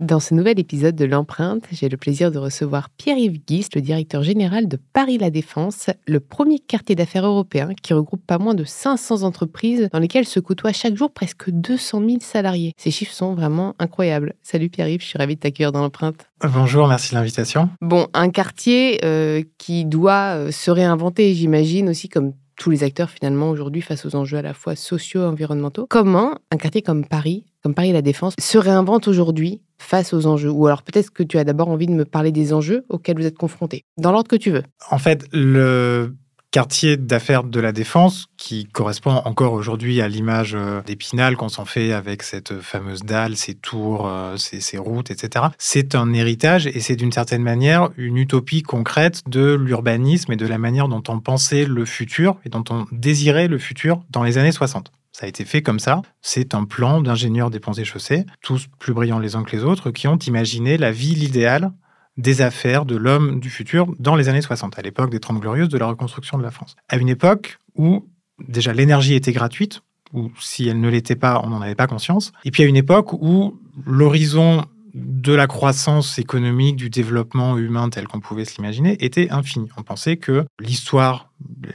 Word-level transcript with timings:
Dans 0.00 0.18
ce 0.18 0.32
nouvel 0.32 0.58
épisode 0.58 0.96
de 0.96 1.04
l'empreinte, 1.04 1.64
j'ai 1.72 1.90
le 1.90 1.98
plaisir 1.98 2.30
de 2.30 2.38
recevoir 2.38 2.88
Pierre-Yves 2.88 3.44
Guis, 3.46 3.66
le 3.74 3.82
directeur 3.82 4.22
général 4.22 4.66
de 4.66 4.78
Paris 4.94 5.18
La 5.18 5.28
Défense, 5.28 5.90
le 6.08 6.20
premier 6.20 6.58
quartier 6.58 6.96
d'affaires 6.96 7.26
européen 7.26 7.74
qui 7.82 7.92
regroupe 7.92 8.24
pas 8.26 8.38
moins 8.38 8.54
de 8.54 8.64
500 8.64 9.24
entreprises 9.24 9.90
dans 9.92 9.98
lesquelles 9.98 10.24
se 10.24 10.40
côtoient 10.40 10.72
chaque 10.72 10.96
jour 10.96 11.10
presque 11.12 11.50
200 11.50 12.00
000 12.00 12.16
salariés. 12.20 12.72
Ces 12.78 12.90
chiffres 12.90 13.12
sont 13.12 13.34
vraiment 13.34 13.74
incroyables. 13.78 14.32
Salut 14.42 14.70
Pierre-Yves, 14.70 15.02
je 15.02 15.06
suis 15.06 15.18
ravie 15.18 15.34
de 15.34 15.40
t'accueillir 15.40 15.70
dans 15.70 15.82
l'empreinte. 15.82 16.30
Bonjour, 16.50 16.88
merci 16.88 17.10
de 17.10 17.16
l'invitation. 17.16 17.68
Bon, 17.82 18.06
un 18.14 18.30
quartier 18.30 19.04
euh, 19.04 19.42
qui 19.58 19.84
doit 19.84 20.34
euh, 20.34 20.50
se 20.50 20.70
réinventer, 20.70 21.34
j'imagine 21.34 21.90
aussi 21.90 22.08
comme 22.08 22.32
tous 22.56 22.70
les 22.70 22.84
acteurs 22.84 23.10
finalement 23.10 23.50
aujourd'hui 23.50 23.82
face 23.82 24.06
aux 24.06 24.16
enjeux 24.16 24.38
à 24.38 24.42
la 24.42 24.54
fois 24.54 24.76
sociaux 24.76 25.24
et 25.24 25.26
environnementaux. 25.26 25.86
Comment 25.90 26.36
un 26.50 26.56
quartier 26.56 26.80
comme 26.80 27.04
Paris, 27.04 27.44
comme 27.62 27.74
Paris 27.74 27.92
La 27.92 28.00
Défense, 28.00 28.32
se 28.38 28.56
réinvente 28.56 29.06
aujourd'hui 29.06 29.60
face 29.80 30.12
aux 30.12 30.26
enjeux 30.26 30.50
Ou 30.50 30.66
alors 30.66 30.82
peut-être 30.82 31.10
que 31.10 31.22
tu 31.22 31.38
as 31.38 31.44
d'abord 31.44 31.68
envie 31.68 31.86
de 31.86 31.92
me 31.92 32.04
parler 32.04 32.32
des 32.32 32.52
enjeux 32.52 32.84
auxquels 32.88 33.16
vous 33.16 33.26
êtes 33.26 33.38
confrontés, 33.38 33.84
dans 33.96 34.12
l'ordre 34.12 34.28
que 34.28 34.36
tu 34.36 34.50
veux. 34.50 34.62
En 34.90 34.98
fait, 34.98 35.26
le 35.32 36.14
quartier 36.50 36.96
d'affaires 36.96 37.44
de 37.44 37.60
la 37.60 37.72
Défense, 37.72 38.26
qui 38.36 38.66
correspond 38.66 39.22
encore 39.24 39.52
aujourd'hui 39.52 40.00
à 40.00 40.08
l'image 40.08 40.54
euh, 40.54 40.82
d'Épinal 40.82 41.36
qu'on 41.36 41.48
s'en 41.48 41.64
fait 41.64 41.92
avec 41.92 42.22
cette 42.22 42.60
fameuse 42.60 43.02
dalle, 43.02 43.36
ses 43.36 43.54
tours, 43.54 44.08
euh, 44.08 44.36
ses, 44.36 44.78
routes, 44.78 45.10
etc. 45.10 45.46
C'est 45.58 45.94
un 45.94 46.12
héritage 46.12 46.66
et 46.66 46.80
c'est 46.80 46.96
d'une 46.96 47.12
certaine 47.12 47.42
manière 47.42 47.90
une 47.96 48.16
utopie 48.16 48.62
concrète 48.62 49.22
de 49.28 49.54
l'urbanisme 49.54 50.32
et 50.32 50.36
de 50.36 50.46
la 50.46 50.58
manière 50.58 50.88
dont 50.88 51.02
on 51.08 51.20
pensait 51.20 51.64
le 51.64 51.84
futur 51.84 52.36
et 52.44 52.48
dont 52.48 52.64
on 52.70 52.86
désirait 52.90 53.46
le 53.46 53.58
futur 53.58 54.02
dans 54.10 54.24
les 54.24 54.36
années 54.36 54.52
60. 54.52 54.90
Ça 55.20 55.26
a 55.26 55.28
été 55.28 55.44
fait 55.44 55.60
comme 55.60 55.80
ça. 55.80 56.00
C'est 56.22 56.54
un 56.54 56.64
plan 56.64 57.02
d'ingénieurs 57.02 57.50
des 57.50 57.60
ponts 57.60 57.74
et 57.74 57.84
chaussées, 57.84 58.24
tous 58.40 58.68
plus 58.78 58.94
brillants 58.94 59.18
les 59.18 59.36
uns 59.36 59.42
que 59.42 59.54
les 59.54 59.64
autres, 59.64 59.90
qui 59.90 60.08
ont 60.08 60.16
imaginé 60.16 60.78
la 60.78 60.92
ville 60.92 61.22
idéale 61.22 61.72
des 62.16 62.40
affaires 62.40 62.86
de 62.86 62.96
l'homme 62.96 63.38
du 63.38 63.50
futur 63.50 63.94
dans 63.98 64.16
les 64.16 64.30
années 64.30 64.40
60, 64.40 64.78
à 64.78 64.82
l'époque 64.82 65.10
des 65.10 65.20
Trente 65.20 65.38
Glorieuses 65.38 65.68
de 65.68 65.76
la 65.76 65.88
reconstruction 65.88 66.38
de 66.38 66.42
la 66.42 66.50
France. 66.50 66.74
À 66.88 66.96
une 66.96 67.10
époque 67.10 67.58
où 67.76 68.08
déjà 68.48 68.72
l'énergie 68.72 69.12
était 69.12 69.32
gratuite, 69.32 69.82
ou 70.14 70.30
si 70.40 70.66
elle 70.68 70.80
ne 70.80 70.88
l'était 70.88 71.16
pas, 71.16 71.42
on 71.44 71.50
n'en 71.50 71.60
avait 71.60 71.74
pas 71.74 71.86
conscience. 71.86 72.32
Et 72.46 72.50
puis 72.50 72.62
à 72.62 72.66
une 72.66 72.76
époque 72.76 73.12
où 73.12 73.60
l'horizon 73.84 74.64
de 74.94 75.32
la 75.32 75.46
croissance 75.46 76.18
économique, 76.18 76.76
du 76.76 76.90
développement 76.90 77.56
humain 77.58 77.88
tel 77.90 78.08
qu'on 78.08 78.20
pouvait 78.20 78.44
se 78.44 78.56
l'imaginer, 78.56 79.02
était 79.04 79.30
infini. 79.30 79.68
On 79.76 79.82
pensait 79.82 80.16
que 80.16 80.44
l'histoire 80.60 81.30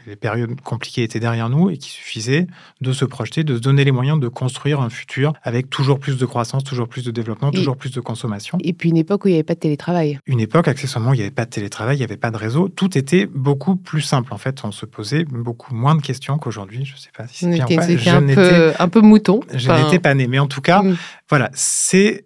les 0.06 0.16
périodes 0.16 0.60
compliquées 0.62 1.04
étaient 1.04 1.20
derrière 1.20 1.50
nous 1.50 1.70
et 1.70 1.78
qu'il 1.78 1.92
suffisait 1.92 2.48
de 2.82 2.94
se 2.94 3.06
projeter, 3.06 3.44
de 3.44 3.56
se 3.56 3.62
donner 3.62 3.84
les 3.84 3.92
moyens 3.92 4.20
de 4.20 4.28
construire 4.28 4.82
un 4.82 4.90
futur 4.90 5.34
avec 5.44 5.70
toujours 5.70 6.00
plus 6.00 6.18
de 6.18 6.26
croissance, 6.26 6.64
toujours 6.64 6.88
plus 6.88 7.04
de 7.04 7.12
développement, 7.12 7.52
toujours 7.52 7.78
plus 7.78 7.92
de 7.92 8.00
consommation. 8.00 8.58
Et 8.62 8.74
puis 8.74 8.90
une 8.90 8.98
époque 8.98 9.26
où 9.26 9.28
il 9.28 9.32
n'y 9.32 9.38
avait 9.38 9.44
pas 9.44 9.56
de 9.56 9.60
télétravail. 9.60 10.20
Une 10.28 10.40
époque, 10.40 10.68
accessoirement, 10.68 11.12
où 11.12 11.14
il 11.14 11.18
n'y 11.18 11.24
avait 11.24 11.32
pas 11.32 11.46
de 11.46 11.50
télétravail, 11.50 11.96
il 11.96 12.00
n'y 12.00 12.06
avait 12.06 12.18
pas 12.18 12.32
de 12.32 12.38
réseau. 12.38 12.70
Tout 12.70 12.98
était 12.98 13.26
beaucoup 13.26 13.76
plus 13.76 14.02
simple. 14.02 14.34
En 14.34 14.38
fait, 14.38 14.64
on 14.64 14.72
se 14.72 14.86
posait 14.86 15.26
beaucoup 15.26 15.74
moins 15.74 15.96
de 15.96 16.02
questions 16.02 16.38
qu'aujourd'hui. 16.38 16.86
Je 16.86 16.94
ne 16.94 16.98
sais 16.98 17.12
pas 17.16 17.28
si 17.28 17.46
c'est 17.46 17.50
bien 17.50 17.66
ou 17.66 17.76
pas. 17.76 17.88
Je 17.88 18.10
un, 18.10 18.22
peu, 18.22 18.74
un 18.78 18.88
peu 18.88 19.02
mouton. 19.02 19.40
Je 19.54 19.72
n'étais 19.72 20.00
pas 20.00 20.14
né. 20.14 20.28
Mais 20.28 20.40
en 20.40 20.48
tout 20.48 20.62
cas, 20.62 20.84
mm. 20.84 20.98
voilà, 21.30 21.50
c'est... 21.54 22.26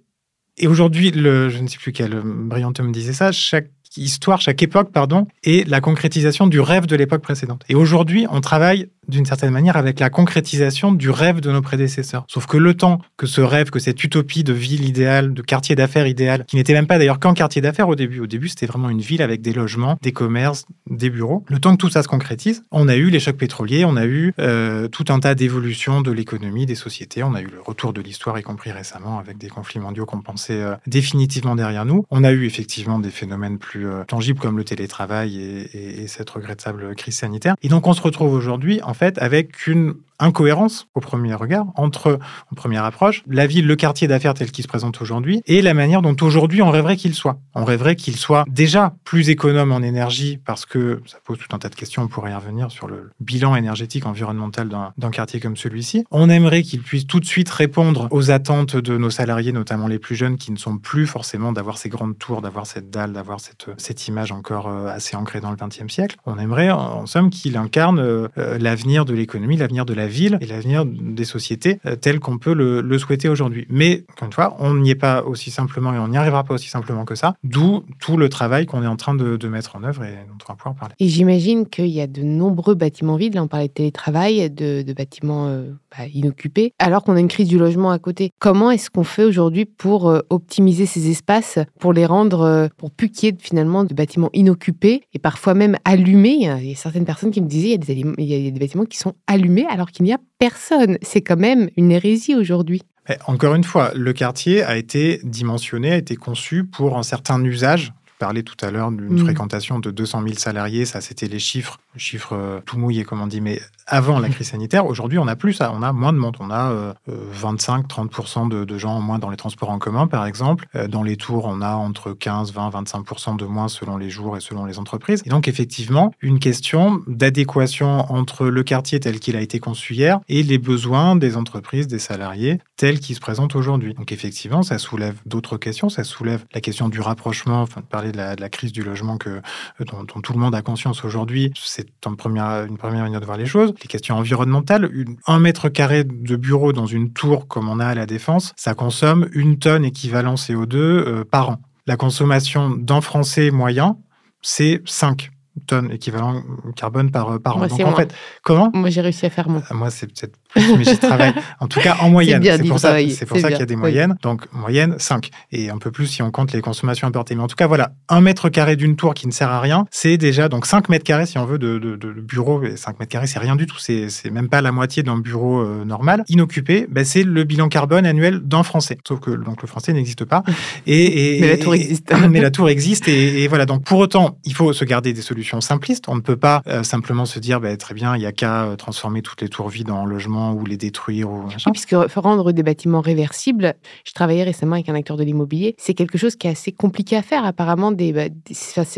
Et 0.60 0.68
aujourd'hui, 0.68 1.12
je 1.14 1.58
ne 1.58 1.68
sais 1.68 1.78
plus 1.78 1.94
quel 1.94 2.22
brillant 2.22 2.74
me 2.80 2.92
disait 2.92 3.14
ça, 3.14 3.32
chaque 3.32 3.70
histoire, 3.98 4.40
chaque 4.40 4.62
époque, 4.62 4.92
pardon, 4.92 5.26
est 5.44 5.68
la 5.68 5.82
concrétisation 5.82 6.48
du 6.48 6.60
rêve 6.60 6.86
de 6.86 6.96
l'époque 6.96 7.22
précédente. 7.22 7.64
Et 7.70 7.76
aujourd'hui, 7.76 8.28
on 8.30 8.42
travaille 8.42 8.90
d'une 9.10 9.26
certaine 9.26 9.52
manière 9.52 9.78
avec 9.78 10.00
la 10.00 10.10
concrétisation 10.10 10.92
du 10.92 11.10
rêve 11.10 11.42
de 11.42 11.52
nos 11.52 11.62
prédécesseurs. 11.62 12.26
Sauf 12.28 12.46
que 12.46 12.58
le 12.58 12.74
temps 12.76 13.02
que 13.18 13.28
ce 13.28 13.42
rêve, 13.42 13.70
que 13.70 13.80
cette 13.80 14.04
utopie 14.04 14.44
de 14.44 14.54
ville 14.54 14.86
idéale, 14.86 15.34
de 15.34 15.42
quartier 15.42 15.76
d'affaires 15.76 16.08
idéal, 16.08 16.46
qui 16.46 16.56
n'était 16.56 16.74
même 16.74 16.88
pas 16.88 16.98
d'ailleurs 16.98 17.20
qu'un 17.20 17.34
quartier 17.34 17.62
d'affaires 17.62 17.90
au 17.90 17.96
début, 17.96 18.20
au 18.20 18.28
début 18.28 18.50
c'était 18.50 18.66
vraiment 18.66 18.90
une 18.90 19.02
ville 19.02 19.22
avec 19.22 19.42
des 19.42 19.54
logements, 19.54 19.98
des 20.02 20.12
commerces, 20.12 20.66
des 20.90 21.10
bureaux, 21.10 21.44
le 21.48 21.60
temps 21.60 21.72
que 21.72 21.78
tout 21.78 21.90
ça 21.90 22.04
se 22.04 22.08
concrétise, 22.08 22.64
on 22.72 22.88
a 22.88 22.96
eu 22.96 23.10
les 23.10 23.20
chocs 23.20 23.38
pétroliers, 23.38 23.86
on 23.86 23.96
a 23.96 24.06
eu 24.06 24.34
euh, 24.40 24.88
tout 24.88 25.06
un 25.10 25.20
tas 25.20 25.36
d'évolutions 25.36 26.02
de 26.02 26.12
l'économie, 26.12 26.66
des 26.66 26.76
sociétés, 26.76 27.24
on 27.24 27.34
a 27.34 27.42
eu 27.42 27.48
le 27.48 27.62
retour 27.62 27.94
de 27.94 28.02
l'histoire, 28.02 28.38
y 28.38 28.44
compris 28.44 28.72
récemment 28.72 29.20
avec 29.20 29.38
des 29.38 29.50
conflits 29.50 29.80
mondiaux 29.80 30.06
qu'on 30.06 30.22
pensait 30.22 30.62
euh, 30.62 30.76
définitivement 30.88 31.56
derrière 31.56 31.86
nous. 31.86 32.06
On 32.10 32.24
a 32.24 32.32
eu 32.32 32.46
effectivement 32.46 33.00
des 33.00 33.10
phénomènes 33.10 33.58
plus 33.58 33.88
euh, 33.88 34.04
tangibles 34.06 34.40
comme 34.40 34.58
le 34.58 34.64
télétravail 34.64 35.40
et, 35.40 36.04
et, 36.04 36.08
cette 36.08 36.30
regrettable 36.30 36.96
crise 36.96 37.18
sanitaire. 37.18 37.56
Et 37.62 37.70
donc 37.70 37.88
on 37.88 37.94
se 37.94 38.02
retrouve 38.02 38.34
aujourd'hui 38.34 38.82
en 38.84 38.94
avec 39.18 39.68
une 39.68 39.96
incohérence 40.20 40.88
au 40.96 41.00
premier 41.00 41.34
regard 41.34 41.68
entre, 41.76 42.20
en 42.52 42.56
première 42.56 42.84
approche, 42.84 43.24
la 43.28 43.48
ville, 43.48 43.68
le 43.68 43.76
quartier 43.76 44.08
d'affaires 44.08 44.34
tel 44.34 44.52
qu'il 44.52 44.64
se 44.64 44.68
présente 44.68 45.02
aujourd'hui 45.02 45.42
et 45.46 45.62
la 45.62 45.74
manière 45.74 46.02
dont 46.02 46.16
aujourd'hui 46.22 46.62
on 46.62 46.70
rêverait 46.70 46.98
qu'il 46.98 47.14
soit. 47.14 47.40
On 47.56 47.66
rêverait 47.66 47.96
qu'il 47.96 48.16
soit 48.16 48.46
déjà 48.48 48.94
plus 49.04 49.30
économe 49.30 49.72
en 49.72 49.82
énergie 49.82 50.38
parce 50.38 50.66
que 50.66 51.02
ça 51.06 51.18
pose 51.24 51.38
tout 51.38 51.56
un 51.56 51.60
tas 51.60 51.70
de 51.70 51.76
questions, 51.76 52.04
on 52.04 52.08
pourrait 52.08 52.32
y 52.32 52.36
revenir 52.36 52.72
sur 52.72 52.88
le 52.88 53.12
bilan 53.20 53.56
énergétique 53.56 54.06
environnemental 54.06 54.70
d'un 54.98 55.12
quartier 55.12 55.40
comme 55.40 55.58
celui-ci. 55.58 56.06
On 56.12 56.30
aimerait 56.30 56.64
qu'il 56.64 56.82
puisse 56.82 57.08
tout 57.08 57.20
de 57.20 57.26
suite 57.26 57.50
répondre 57.50 58.08
aux 58.12 58.32
attentes 58.32 58.76
de 58.76 58.98
nos 58.98 59.10
salariés, 59.10 59.52
notamment 59.52 59.88
les 59.88 60.00
plus 60.00 60.16
jeunes, 60.16 60.38
qui 60.38 60.52
ne 60.52 60.58
sont 60.58 60.78
plus 60.78 61.08
forcément 61.08 61.52
d'avoir 61.52 61.78
ces 61.78 61.90
grandes 61.90 62.18
tours, 62.18 62.42
d'avoir 62.42 62.68
cette 62.68 62.90
dalle, 62.90 63.14
d'avoir 63.14 63.40
cette, 63.40 63.68
cette 63.78 64.08
image 64.08 64.32
encore 64.32 64.68
euh, 64.68 64.88
assez 64.88 65.16
ancrée 65.16 65.40
dans 65.40 65.52
le 65.52 65.58
XXe 65.58 65.92
siècle. 65.92 66.18
On 66.26 66.38
aimerait 66.38 66.72
en 66.72 67.06
somme 67.06 67.30
qu'il 67.30 67.58
incarne 67.58 68.00
euh, 68.00 68.28
l'avenir 68.60 69.06
de 69.06 69.14
l'économie, 69.14 69.58
l'avenir 69.58 69.86
de 69.86 69.94
la 69.94 70.09
ville 70.10 70.38
et 70.42 70.46
l'avenir 70.46 70.86
des 70.86 71.26
sociétés 71.26 71.80
euh, 71.86 71.96
tel 71.96 72.20
qu'on 72.20 72.38
peut 72.38 72.54
le, 72.54 73.00
souhaiter 73.00 73.30
aujourd'hui. 73.30 73.66
Mais, 73.70 74.04
encore 74.12 74.26
une 74.26 74.34
fois, 74.34 74.58
on 74.60 74.76
n'y 74.76 74.90
est 74.90 74.96
pas 74.96 75.24
aussi 75.24 75.52
simplement 75.52 75.94
et 75.94 76.00
on 76.00 76.10
n'y 76.10 76.18
arrivera 76.18 76.44
pas 76.44 76.54
aussi 76.54 76.68
simplement 76.68 77.06
que 77.06 77.16
ça, 77.16 77.36
d'où 77.44 77.84
tout 78.00 78.18
le 78.18 78.28
travail 78.28 78.66
qu'on 78.66 78.84
est 78.84 78.88
en 78.88 78.98
train 78.98 79.16
de, 79.16 79.48
mettre 79.48 79.76
en 79.76 79.84
œuvre 79.84 80.04
et 80.04 80.16
dont 80.28 80.38
on 80.48 80.54
va 80.54 80.56
pouvoir 80.56 80.76
parler. 80.76 80.94
Et 81.00 81.08
j'imagine 81.08 81.66
qu'il 81.66 81.88
y 81.88 82.02
a 82.02 82.08
de 82.08 82.22
nombreux 82.22 82.76
bâtiments 82.76 83.16
vides, 83.16 83.36
là 83.36 83.44
on 83.44 83.48
parlait 83.48 83.68
de 83.68 83.74
télétravail, 83.74 84.50
de, 84.50 84.94
bâtiments 84.94 85.48
euh, 85.48 85.72
bah, 85.98 86.06
inoccupés, 86.14 86.74
alors 86.78 87.04
qu'on 87.04 87.16
a 87.16 87.20
une 87.20 87.30
crise 87.30 87.48
du 87.48 87.58
logement 87.58 87.92
à 87.92 88.00
côté. 88.00 88.32
Comment 88.38 88.70
est-ce 88.70 88.90
qu'on 88.90 89.04
fait 89.04 89.24
aujourd'hui 89.24 89.66
pour 89.66 90.10
euh, 90.10 90.20
optimiser 90.30 90.86
ces 90.86 91.10
espaces, 91.10 91.58
pour 91.80 91.94
les 91.94 92.06
rendre, 92.06 92.70
pour 92.78 92.92
plus 92.92 93.10
qu'il 93.10 93.30
y 93.30 93.32
ait 93.32 93.38
finalement 93.40 93.86
de 93.86 93.94
bâtiments 93.94 94.30
inoccupés 94.34 95.04
et 95.14 95.20
parfois 95.20 95.54
même 95.54 95.78
allumés? 95.86 96.50
Il 96.62 96.70
y 96.70 96.74
a 96.74 96.76
certaines 96.76 97.06
personnes 97.06 97.32
qui 97.32 97.42
me 97.42 97.48
disaient, 97.48 97.70
il 97.70 97.72
y 97.72 97.74
a 97.74 97.78
des, 97.78 98.06
il 98.18 98.26
y 98.26 98.48
a 98.48 98.52
des 98.52 98.60
bâtiments 98.60 98.86
qui 98.86 98.98
sont 98.98 99.14
allumés 99.28 99.66
alors 99.70 99.92
qu'il 99.92 99.99
n'y 100.04 100.14
a 100.14 100.20
personne. 100.38 100.98
C'est 101.02 101.22
quand 101.22 101.40
même 101.40 101.70
une 101.78 101.92
hérésie 101.92 102.36
aujourd'hui. 102.36 102.82
Encore 103.26 103.56
une 103.56 103.64
fois, 103.64 103.92
le 103.96 104.14
quartier 104.14 104.62
a 104.62 104.78
été 104.78 105.20
dimensionné, 105.24 105.94
a 105.94 105.98
été 105.98 106.16
conçu 106.16 106.64
pour 106.64 106.98
un 106.98 107.04
certain 107.04 107.44
usage 107.44 107.92
parlais 108.20 108.44
tout 108.44 108.58
à 108.64 108.70
l'heure 108.70 108.92
d'une 108.92 109.14
mm. 109.14 109.20
fréquentation 109.20 109.80
de 109.80 109.90
200 109.90 110.24
000 110.24 110.34
salariés, 110.36 110.86
ça 110.86 111.02
c'était 111.02 111.28
les 111.28 111.40
chiffres, 111.40 111.80
chiffres 111.96 112.34
euh, 112.34 112.60
tout 112.66 112.78
mouillés 112.78 113.06
comme 113.06 113.22
on 113.22 113.28
dit, 113.28 113.42
mais 113.42 113.60
avant 113.90 114.20
la 114.20 114.30
crise 114.30 114.50
sanitaire, 114.50 114.86
aujourd'hui 114.86 115.18
on 115.18 115.28
a 115.28 115.36
plus 115.36 115.54
ça, 115.54 115.72
on 115.74 115.82
a 115.82 115.92
moins 115.92 116.14
de 116.14 116.18
monde, 116.20 116.38
on 116.40 116.52
a 116.52 116.94
25-30% 117.10 118.54
euh, 118.54 118.66
de, 118.66 118.78
gens 118.78 118.96
en 118.96 119.02
moins 119.02 119.18
dans 119.18 119.32
les 119.32 119.38
transports 119.38 119.72
en 119.72 119.80
commun 119.80 120.06
par 120.06 120.26
exemple, 120.26 120.68
euh, 120.76 120.88
dans 120.88 121.02
les 121.02 121.18
tours 121.18 121.46
on 121.46 121.62
a 121.62 121.74
entre 121.74 122.14
15, 122.14 122.54
20, 122.54 122.70
25% 122.70 123.38
de 123.38 123.46
moins 123.46 123.68
selon 123.68 123.98
les 123.98 124.10
jours 124.10 124.38
et 124.38 124.40
selon 124.42 124.66
les 124.66 124.78
entreprises. 124.78 125.24
Et 125.26 125.30
donc 125.30 125.48
effectivement, 125.48 126.14
une 126.22 126.40
question 126.40 127.02
d'adéquation 127.08 128.12
entre 128.12 128.46
le 128.46 128.64
quartier 128.64 129.00
tel 129.00 129.20
qu'il 129.20 129.36
a 129.36 129.42
été 129.42 129.60
conçu 129.60 129.96
hier 129.96 130.20
et 130.30 130.44
les 130.44 130.60
besoins 130.60 131.16
des 131.16 131.36
entreprises, 131.36 131.88
des 131.88 132.00
salariés 132.00 132.60
tels 132.78 133.00
qu'ils 133.00 133.16
se 133.16 133.22
présentent 133.22 133.56
aujourd'hui. 133.56 133.96
Donc 133.96 134.12
effectivement, 134.12 134.62
ça 134.62 134.78
soulève 134.78 135.16
d'autres 135.26 135.58
questions, 135.58 135.90
ça 135.90 136.04
soulève 136.04 136.46
la 136.54 136.62
question 136.62 136.90
du 136.90 137.02
rapprochement, 137.02 137.62
enfin 137.62 137.82
de 137.82 137.86
parler 137.88 138.12
de 138.12 138.18
la, 138.18 138.50
crise 138.50 138.72
du 138.72 138.84
logement 138.84 139.18
que, 139.18 139.42
dont, 139.80 140.06
tout 140.06 140.34
le 140.34 140.40
monde 140.40 140.56
a 140.56 140.62
conscience 140.62 141.04
aujourd'hui. 141.04 141.52
C'est 141.58 141.90
une 142.06 142.16
première 142.16 142.68
manière 142.84 143.20
de 143.20 143.26
voir 143.26 143.38
les 143.38 143.46
choses. 143.46 143.74
Les 143.82 143.88
questions 143.88 144.18
environnementales, 144.18 144.90
un 145.28 145.40
mètre 145.40 145.70
carré 145.70 146.04
de 146.04 146.36
bureau 146.36 146.74
dans 146.74 146.86
une 146.86 147.14
tour 147.14 147.48
comme 147.48 147.70
on 147.70 147.80
a 147.80 147.86
à 147.86 147.96
la 147.96 148.06
Défense, 148.06 148.54
ça 148.58 148.74
consomme 148.74 149.30
une 149.32 149.58
tonne 149.58 149.86
équivalent 149.86 150.36
CO2 150.36 150.76
euh, 150.76 151.24
par 151.24 151.50
an. 151.50 151.58
La 151.88 151.96
consommation 151.96 152.70
d'un 152.70 153.02
Français 153.02 153.52
moyen, 153.52 153.98
c'est 154.42 154.82
5 154.86 155.32
tonnes 155.66 155.92
équivalent 155.92 156.44
carbone 156.76 157.12
par, 157.12 157.40
par 157.40 157.58
an. 157.58 157.68
Donc 157.68 157.80
en 157.82 157.96
fait, 157.96 158.14
comment 158.44 158.70
Moi 158.74 158.90
j'ai 158.90 159.02
réussi 159.02 159.26
à 159.26 159.30
faire 159.30 159.50
mon. 159.50 159.62
Ah, 159.70 159.74
moi 159.74 159.90
c'est 159.90 160.08
peut-être 160.08 160.38
mais 160.56 160.84
j'y 160.84 160.98
travaille. 160.98 161.34
En 161.60 161.68
tout 161.68 161.80
cas 161.80 161.98
en 162.02 162.10
moyenne. 162.10 162.44
C'est 162.44 162.68
pour 162.68 162.80
ça, 162.80 162.98
c'est 163.10 163.26
pour 163.26 163.38
ça 163.38 163.50
qu'il 163.50 163.60
y 163.60 163.64
a 163.64 163.66
des 163.66 163.76
moyennes. 163.76 164.16
Donc 164.22 164.52
moyenne 164.54 164.96
5 164.98 165.30
et 165.52 165.70
un 165.70 165.78
peu 165.78 165.92
plus 165.92 166.08
si 166.08 166.22
on 166.22 166.32
compte 166.32 166.52
les 166.52 166.62
consommations 166.62 167.08
importées. 167.08 167.36
Mais 167.36 167.44
en 167.44 167.48
tout 167.48 167.56
cas 167.56 167.68
voilà, 167.68 167.92
un 168.10 168.22
mètre 168.22 168.50
carré 168.50 168.76
d'une 168.76 168.96
tour 168.96 169.14
qui 169.14 169.28
ne 169.28 169.32
sert 169.32 169.50
à 169.50 169.60
rien, 169.60 169.86
c'est 169.92 170.18
déjà 170.18 170.50
donc 170.50 170.66
5 170.66 170.90
mètres 170.90 171.06
carrés 171.06 171.26
si 171.26 171.38
on 171.38 171.46
veut 171.46 171.60
de, 171.60 171.78
de, 171.78 171.96
de 171.96 172.22
bureau. 172.22 172.64
Et 172.64 172.78
5 172.78 173.00
mètres 173.00 173.12
carrés 173.12 173.28
c'est 173.28 173.40
rien 173.40 173.56
du 173.56 173.66
tout. 173.66 173.78
C'est 173.78 174.32
même 174.32 174.50
pas 174.50 174.62
la 174.62 174.72
moitié 174.72 175.04
d'un 175.04 175.18
bureau 175.18 175.60
euh, 175.60 175.86
normal. 175.86 176.24
Inoccupé, 176.28 176.88
ben, 176.90 177.06
c'est 177.06 177.24
le 177.24 177.44
bilan 177.44 177.70
carbone 177.70 178.06
annuel 178.06 178.40
d'un 178.40 178.64
Français. 178.64 178.98
Sauf 179.08 179.20
que 179.20 179.32
donc 179.32 179.62
le 179.62 179.68
Français 179.68 179.94
n'existe 179.94 180.26
pas. 180.26 180.44
Et, 180.88 181.38
et, 181.38 181.42
mais 181.42 181.48
la 181.48 181.58
tour 181.58 181.76
existe. 181.76 182.14
mais 182.30 182.42
la 182.42 182.52
tour 182.52 182.70
existe 182.70 183.08
et, 183.08 183.48
voilà. 183.48 183.66
Donc 183.66 183.84
pour 183.84 184.00
autant, 184.00 184.38
il 184.46 184.54
faut 184.54 184.74
se 184.74 184.86
garder 184.86 185.14
des 185.14 185.22
solutions 185.22 185.62
simplistes. 185.62 186.06
On 186.08 186.16
ne 186.16 186.22
peut 186.22 186.38
pas 186.38 186.62
euh, 186.68 186.84
simplement 186.84 187.26
se 187.26 187.40
dire, 187.40 187.60
bah, 187.60 187.76
très 187.78 187.94
bien, 187.94 188.16
il 188.16 188.20
n'y 188.20 188.26
a 188.26 188.32
qu'à 188.32 188.64
euh, 188.64 188.76
transformer 188.76 189.22
toutes 189.22 189.42
les 189.42 189.50
tours 189.50 189.70
vides 189.70 189.92
en 189.92 190.06
logements 190.06 190.39
ou 190.54 190.66
les 190.66 190.78
détruire. 190.78 191.30
Ou 191.30 191.72
puisque 191.72 191.96
rendre 192.16 192.52
des 192.52 192.64
bâtiments 192.64 193.02
réversibles, 193.02 193.76
je 194.06 194.12
travaillais 194.14 194.44
récemment 194.44 194.76
avec 194.76 194.90
un 194.90 194.96
acteur 194.96 195.18
de 195.18 195.24
l'immobilier, 195.24 195.76
c'est 195.78 195.94
quelque 195.94 196.18
chose 196.18 196.36
qui 196.36 196.48
est 196.48 196.52
assez 196.52 196.72
compliqué 196.72 197.16
à 197.16 197.22
faire. 197.22 197.46
Apparemment, 197.46 197.92
des, 197.92 198.14
bah, 198.14 198.26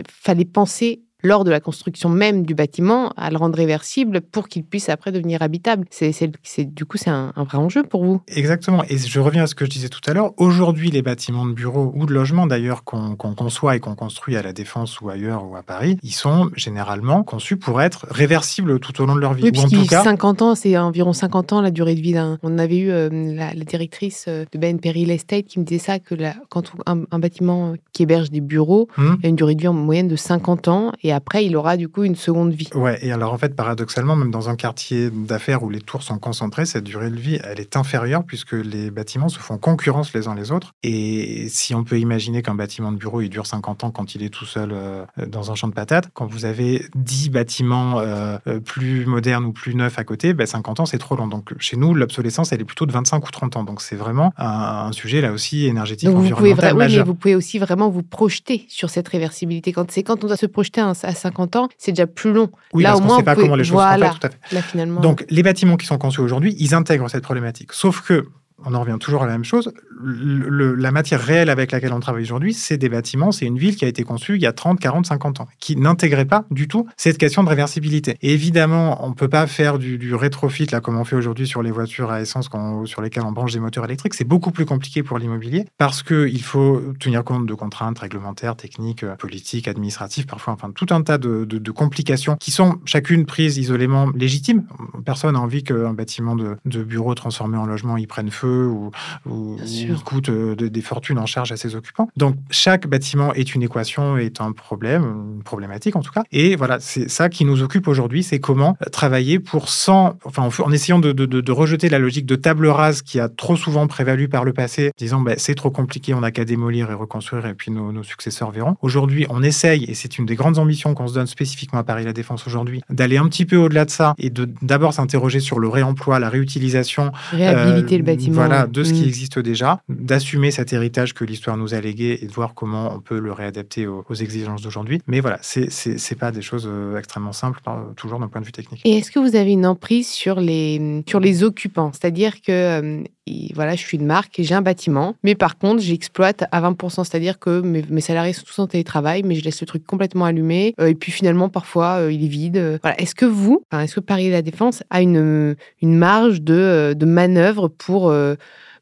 fallait 0.09 0.45
penser 0.45 1.03
lors 1.23 1.44
de 1.44 1.51
la 1.51 1.59
construction 1.59 2.09
même 2.09 2.45
du 2.45 2.56
bâtiment 2.56 3.13
à 3.18 3.29
le 3.29 3.38
rendre 3.38 3.57
réversible 3.57 4.21
pour 4.21 4.47
qu'il 4.47 4.63
puisse 4.63 4.89
après 4.89 5.12
devenir 5.12 5.41
habitable. 5.41 5.85
C'est, 5.89 6.31
du 6.73 6.85
coup, 6.85 6.97
c'est 6.97 7.09
un, 7.09 7.33
vrai 7.38 7.57
enjeu 7.57 7.83
pour 7.83 8.03
vous. 8.03 8.21
Exactement. 8.27 8.83
Et 8.89 8.97
je 8.97 9.19
reviens 9.19 9.44
à 9.44 9.47
ce 9.47 9.56
que 9.56 9.65
je 9.65 9.69
disais 9.69 9.89
tout 9.89 10.01
à 10.07 10.13
l'heure. 10.13 10.33
Aujourd'hui, 10.38 10.91
les 10.91 11.01
bâtiments 11.01 11.45
de 11.45 11.53
bureaux 11.53 11.91
ou 11.95 12.06
de 12.06 12.13
logement 12.13 12.47
d'ailleurs 12.47 12.83
qu'on, 12.83 13.15
conçoit 13.15 13.75
et 13.75 13.79
qu'on 13.79 13.95
construit 13.95 14.35
à 14.35 14.41
la 14.41 14.53
Défense 14.53 15.01
ou 15.01 15.09
ailleurs 15.09 15.50
ou 15.50 15.56
à 15.56 15.63
Paris, 15.63 15.97
ils 16.03 16.13
sont 16.13 16.50
généralement 16.56 17.24
conçus 17.24 17.57
pour 17.57 17.81
être 17.81 18.06
réversibles 18.09 18.79
tout 18.79 19.01
au 19.01 19.06
long 19.06 19.15
de 19.15 19.21
leur 19.21 19.33
vie. 19.33 19.44
Oui, 19.44 19.51
ou 19.56 19.62
en 19.62 19.69
tout 19.69 19.85
cas, 19.85 20.03
50 20.03 20.41
ans, 20.41 20.56
c'est 20.56 20.77
environ 20.77 21.13
50 21.13 21.53
ans 21.53 21.62
la 21.62 21.71
durée 21.71 21.95
de 21.95 22.01
vie 22.01 22.13
d'un. 22.13 22.38
On 22.44 22.57
avait 22.57 22.77
eu 22.77 22.89
euh, 22.89 23.09
la, 23.12 23.53
directrice 23.53 24.25
euh, 24.27 24.45
de 24.51 24.57
Ben 24.57 24.79
Perry 24.79 25.09
Estate 25.09 25.45
qui 25.45 25.59
me 25.59 25.65
disait 25.65 25.79
ça 25.79 26.00
que 26.00 26.15
quand 26.50 26.71
un, 26.85 27.19
bâtiment 27.19 27.74
qui 27.94 28.03
héberge 28.03 28.31
des 28.31 28.41
bureaux 28.41 28.88
hum. 28.97 29.17
a 29.24 29.27
une 29.27 29.35
durée 29.35 29.56
de 29.56 29.62
vie 29.62 29.67
en 29.67 29.74
moyenne 29.74 30.07
de 30.07 30.15
50 30.15 30.67
ans 30.67 30.91
et 31.03 31.11
après, 31.12 31.46
il 31.46 31.56
aura 31.56 31.78
du 31.78 31.90
coup 31.90 32.04
une 32.04 32.16
seconde 32.16 32.54
vie. 32.54 32.69
Ouais, 32.74 32.98
et 33.02 33.12
alors 33.12 33.34
en 33.34 33.38
fait, 33.38 33.56
paradoxalement, 33.56 34.16
même 34.16 34.31
dans 34.31 34.50
un 34.50 34.56
quartier 34.56 35.10
d'affaires 35.10 35.63
où 35.63 35.69
les 35.69 35.81
tours 35.81 36.04
sont 36.04 36.19
concentrées, 36.19 36.66
cette 36.66 36.84
durée 36.84 37.10
de 37.10 37.18
vie, 37.18 37.40
elle 37.44 37.60
est 37.60 37.75
inférieure 37.75 38.24
puisque 38.24 38.54
les 38.54 38.92
bâtiments 38.92 39.30
se 39.30 39.40
font 39.40 39.58
concurrence 39.58 40.13
les 40.13 40.28
uns 40.28 40.36
les 40.36 40.52
autres. 40.52 40.74
Et 40.84 41.48
si 41.50 41.75
on 41.75 41.84
peut 41.84 42.00
imaginer 42.00 42.42
qu'un 42.42 42.56
bâtiment 42.56 42.92
de 42.92 42.98
bureau, 42.98 43.22
il 43.22 43.30
dure 43.30 43.46
50 43.46 43.84
ans 43.84 43.92
quand 43.92 44.16
il 44.16 44.24
est 44.24 44.30
tout 44.30 44.46
seul 44.46 44.72
euh, 44.74 45.06
dans 45.28 45.52
un 45.52 45.56
champ 45.56 45.68
de 45.68 45.74
patates, 45.74 46.10
quand 46.13 46.25
vous 46.25 46.46
avez 46.46 46.86
10 46.96 47.30
bâtiments 47.30 48.00
euh, 48.00 48.38
euh, 48.48 48.60
plus 48.60 49.06
modernes 49.06 49.46
ou 49.46 49.52
plus 49.52 49.75
neufs 49.75 50.00
à 50.00 50.04
côté, 50.04 50.34
50 50.46 50.78
ben, 50.78 50.84
ans, 50.84 50.86
c'est 50.86 50.98
trop 50.98 51.16
long. 51.16 51.28
Donc 51.28 51.54
chez 51.60 51.78
nous, 51.78 51.94
l'obsolescence, 51.94 52.52
elle 52.52 52.62
est 52.62 52.66
plutôt 52.66 52.86
de 52.86 52.92
25 52.92 53.25
ou 53.25 53.31
30 53.31 53.58
ans. 53.58 53.63
Donc 53.63 53.81
c'est 53.81 53.96
vraiment 53.96 54.34
un, 54.38 54.92
sujet 54.92 55.22
là 55.22 55.31
aussi 55.31 55.68
énergétique, 55.68 56.10
Donc, 56.10 56.18
environnemental 56.18 56.74
vous 56.74 56.75
pouvez, 56.75 56.86
Oui, 56.86 56.98
mais 56.98 57.04
vous 57.04 57.16
pouvez 57.16 57.36
aussi 57.36 57.60
vraiment 57.60 57.90
vous 57.90 58.04
projeter 58.04 58.66
sur 58.68 58.90
cette 58.90 59.08
réversibilité. 59.08 59.72
Quand 59.72 59.90
c'est 59.92 60.04
quand 60.04 60.24
on 60.24 60.28
doit 60.28 60.38
se 60.38 60.46
projeter 60.46 60.81
à 60.81 60.88
50 61.13 61.56
ans, 61.56 61.69
c'est 61.77 61.92
déjà 61.92 62.07
plus 62.07 62.31
long. 62.31 62.50
Oui, 62.74 62.83
là, 62.83 62.89
parce 62.89 63.01
au 63.01 63.03
moins, 63.03 63.18
sait 63.18 63.24
pas 63.24 63.36
comment 63.36 63.56
les 63.56 63.63
choses 63.63 63.74
voilà. 63.74 64.07
sont 64.07 64.13
faites, 64.13 64.21
tout 64.21 64.27
à 64.27 64.30
fait. 64.30 64.56
Là, 64.56 64.62
finalement... 64.62 65.01
Donc, 65.01 65.25
les 65.30 65.44
bâtiments 65.44 65.77
qui 65.77 65.86
sont 65.86 65.98
conçus 65.98 66.21
aujourd'hui, 66.21 66.56
ils 66.59 66.75
intègrent 66.75 67.09
cette 67.09 67.24
problématique. 67.24 67.74
Sauf 67.74 68.01
que 68.01 68.27
on 68.66 68.74
en 68.74 68.81
revient 68.81 68.98
toujours 69.00 69.24
à 69.24 69.25
la 69.25 69.34
même 69.34 69.44
chose. 69.44 69.72
la 70.04 70.92
matière 70.92 71.22
réelle 71.22 71.50
avec 71.50 71.72
laquelle 71.72 71.94
on 71.94 72.00
travaille 72.00 72.24
aujourd'hui, 72.24 72.54
c'est 72.54 72.78
des 72.78 72.90
bâtiments, 72.90 73.31
c'est 73.31 73.46
une 73.46 73.58
ville 73.58 73.75
qui 73.75 73.86
a 73.86 73.88
été 73.88 74.04
conçue 74.04 74.36
il 74.36 74.42
y 74.42 74.48
a 74.48 74.54
30, 74.54 74.80
40, 74.80 75.06
50 75.06 75.42
ans, 75.42 75.48
qui 75.60 75.75
n'intégrait 75.75 76.25
pas 76.25 76.46
du 76.52 76.68
tout 76.68 76.88
cette 76.98 77.18
question 77.18 77.44
de 77.44 77.50
réversibilité. 77.50 78.18
Évidemment, 78.22 79.04
on 79.06 79.10
ne 79.10 79.13
peut 79.13 79.30
pas 79.30 79.48
faire 79.48 79.80
du, 79.80 80.13
rétrofit, 80.16 80.68
là, 80.72 80.81
comme 80.81 80.98
on 80.98 81.04
fait 81.04 81.16
aujourd'hui 81.16 81.48
sur 81.48 81.63
les 81.63 81.72
voitures 81.72 82.12
à 82.12 82.22
essence 82.22 82.50
sur 82.86 83.02
lesquelles 83.02 83.24
on 83.24 83.31
branche 83.31 83.54
des 83.54 83.60
moteurs 83.60 83.86
électriques. 83.86 84.13
C'est 84.13 84.25
beaucoup 84.25 84.52
plus 84.52 84.66
compliqué 84.66 85.04
pour 85.04 85.18
l'immobilier 85.18 85.66
parce 85.78 86.04
qu'il 86.04 86.42
faut 86.44 86.81
tenir 87.00 87.24
compte 87.24 87.46
de 87.46 87.54
contraintes 87.54 88.00
réglementaires, 88.00 88.56
techniques, 88.56 89.06
politiques, 89.18 89.68
administratives, 89.68 90.25
parfois, 90.25 90.54
enfin, 90.54 90.72
tout 90.72 90.88
un 90.92 91.02
tas 91.02 91.18
de, 91.18 91.72
complications 91.72 92.36
qui 92.36 92.52
sont 92.52 92.80
chacune 92.86 93.25
prises 93.25 93.58
isolément 93.58 94.10
légitimes. 94.13 94.66
Personne 95.06 95.34
n'a 95.34 95.40
envie 95.40 95.63
qu'un 95.63 95.94
bâtiment 95.94 96.36
de, 96.36 96.58
de 96.66 96.84
bureau 96.84 97.16
transformé 97.16 97.58
en 97.58 97.66
logement 97.66 97.96
y 97.98 98.06
prenne 98.08 98.30
feu 98.30 98.50
ou, 98.51 98.92
ou, 99.25 99.57
coûte 100.06 100.30
euh, 100.30 100.56
des 100.56 100.81
fortunes 100.81 101.19
en 101.19 101.25
charge 101.25 101.51
à 101.51 101.57
ses 101.57 101.75
occupants. 101.75 102.09
Donc 102.18 102.36
chaque 102.50 102.88
bâtiment 102.88 103.33
est 103.33 103.56
une 103.56 103.63
équation, 103.63 104.18
est 104.18 104.42
un 104.42 104.51
problème, 104.51 105.03
une 105.36 105.44
problématique 105.44 105.95
en 105.95 106.01
tout 106.01 106.12
cas. 106.12 106.24
Et 106.31 106.56
voilà, 106.56 106.80
c'est 106.80 107.09
ça 107.09 107.30
qui 107.30 107.45
nous 107.45 107.62
occupe 107.62 107.88
aujourd'hui, 107.88 108.24
c'est 108.24 108.39
comment 108.39 108.77
travailler 108.92 109.39
pour 109.39 109.69
sans, 109.69 110.18
enfin 110.25 110.50
en, 110.63 110.71
essayant 110.71 111.00
de, 111.00 111.12
de, 111.12 111.51
rejeter 111.51 111.89
la 111.89 112.00
logique 112.00 112.25
de 112.25 112.36
table 112.36 112.67
rase 112.67 113.01
qui 113.01 113.20
a 113.20 113.29
trop 113.29 113.55
souvent 113.55 113.88
prévalu 113.88 114.27
par 114.27 114.43
le 114.43 114.53
passé, 114.53 114.91
disant 114.98 115.22
bah, 115.22 115.34
c'est 115.38 115.55
trop 115.55 115.72
compliqué, 115.72 116.13
on 116.13 116.22
n'a 116.22 116.31
qu'à 116.31 116.46
démolir 116.46 116.91
et 116.91 116.93
reconstruire 116.93 117.46
et 117.46 117.53
puis 117.53 117.72
nos, 117.72 117.91
nos 117.91 118.03
successeurs 118.03 118.51
verront. 118.51 118.75
Aujourd'hui, 118.81 119.25
on 119.29 119.43
essaye, 119.43 119.86
et 119.86 119.93
c'est 119.93 120.17
une 120.17 120.25
des 120.25 120.36
grandes 120.36 120.58
ambitions 120.58 120.93
qu'on 120.93 121.08
se 121.08 121.13
donne 121.13 121.27
spécifiquement 121.27 121.79
à 121.79 121.84
Paris 121.84 122.03
La 122.03 122.13
Défense 122.13 122.48
aujourd'hui, 122.48 122.81
d'aller 122.89 123.17
un 123.17 123.27
petit 123.27 123.46
peu 123.46 123.58
au-delà 123.58 123.86
de 123.86 123.91
ça 123.91 124.13
et 124.17 124.29
de 124.29 124.50
d'abord 124.62 124.93
s'interroger 124.93 125.39
sur 125.39 125.60
le 125.60 125.67
réemploi, 125.67 126.20
la 126.20 126.29
réutilisation. 126.29 127.12
Réhabiliter 127.31 127.98
le 127.98 128.03
bâtiment 128.03 128.40
voilà, 128.48 128.67
de 128.67 128.83
ce 128.83 128.93
qui 128.93 129.01
mm. 129.01 129.07
existe 129.07 129.39
déjà, 129.39 129.81
d'assumer 129.89 130.51
cet 130.51 130.74
héritage 130.74 131.13
que 131.13 131.25
l'histoire 131.25 131.57
nous 131.57 131.74
a 131.74 131.81
légué 131.81 132.19
et 132.21 132.25
de 132.25 132.31
voir 132.31 132.53
comment 132.53 132.93
on 132.93 133.00
peut 133.00 133.19
le 133.19 133.31
réadapter 133.31 133.88
aux, 133.88 134.03
exigences 134.13 134.62
d'aujourd'hui. 134.62 135.01
Mais 135.07 135.19
voilà, 135.19 135.39
c'est 135.41 136.17
pas 136.19 136.31
des 136.31 136.41
choses 136.41 136.67
euh, 136.69 136.98
extrêmement 136.98 137.31
simples, 137.31 137.60
toujours 137.95 138.19
d'un 138.19 138.27
point 138.27 138.41
de 138.41 138.45
vue 138.45 138.51
technique. 138.51 138.81
Et 138.86 138.98
est-ce 138.98 139.12
que 139.12 139.19
vous 139.19 139.36
avez 139.36 139.51
une 139.51 139.65
emprise 139.65 140.10
sur 140.10 140.39
les, 140.39 141.03
sur 141.07 141.19
les 141.19 141.43
occupants? 141.43 141.91
C'est-à-dire 141.93 142.41
que 142.41 143.03
euh, 143.31 143.53
voilà, 143.55 143.75
je 143.75 143.81
suis 143.81 143.97
une 143.97 144.05
marque 144.05 144.39
et 144.39 144.43
j'ai 144.43 144.55
un 144.55 144.61
bâtiment, 144.61 145.15
mais 145.23 145.35
par 145.35 145.57
contre, 145.57 145.81
j'exploite 145.81 146.43
à 146.51 146.61
20%, 146.61 147.03
c'est-à-dire 147.03 147.39
que 147.39 147.61
mes, 147.61 148.01
salariés 148.01 148.33
sont 148.33 148.43
tous 148.45 148.59
en 148.59 148.67
télétravail, 148.67 149.23
mais 149.23 149.35
je 149.35 149.43
laisse 149.43 149.61
le 149.61 149.67
truc 149.67 149.85
complètement 149.85 150.25
allumé, 150.25 150.75
euh, 150.79 150.88
et 150.88 150.95
puis 150.95 151.11
finalement, 151.11 151.50
parfois, 151.50 152.07
il 152.09 152.23
est 152.23 152.27
vide. 152.27 152.79
Voilà. 152.81 153.00
Est-ce 153.00 153.15
que 153.15 153.25
vous, 153.25 153.63
est-ce 153.71 153.95
que 153.95 154.00
Paris 154.00 154.29
La 154.29 154.41
Défense 154.41 154.83
a 154.89 155.01
une, 155.01 155.55
une 155.81 155.95
marge 155.95 156.41
de, 156.41 156.93
de 156.97 157.05
manœuvre 157.05 157.67
pour 157.67 158.11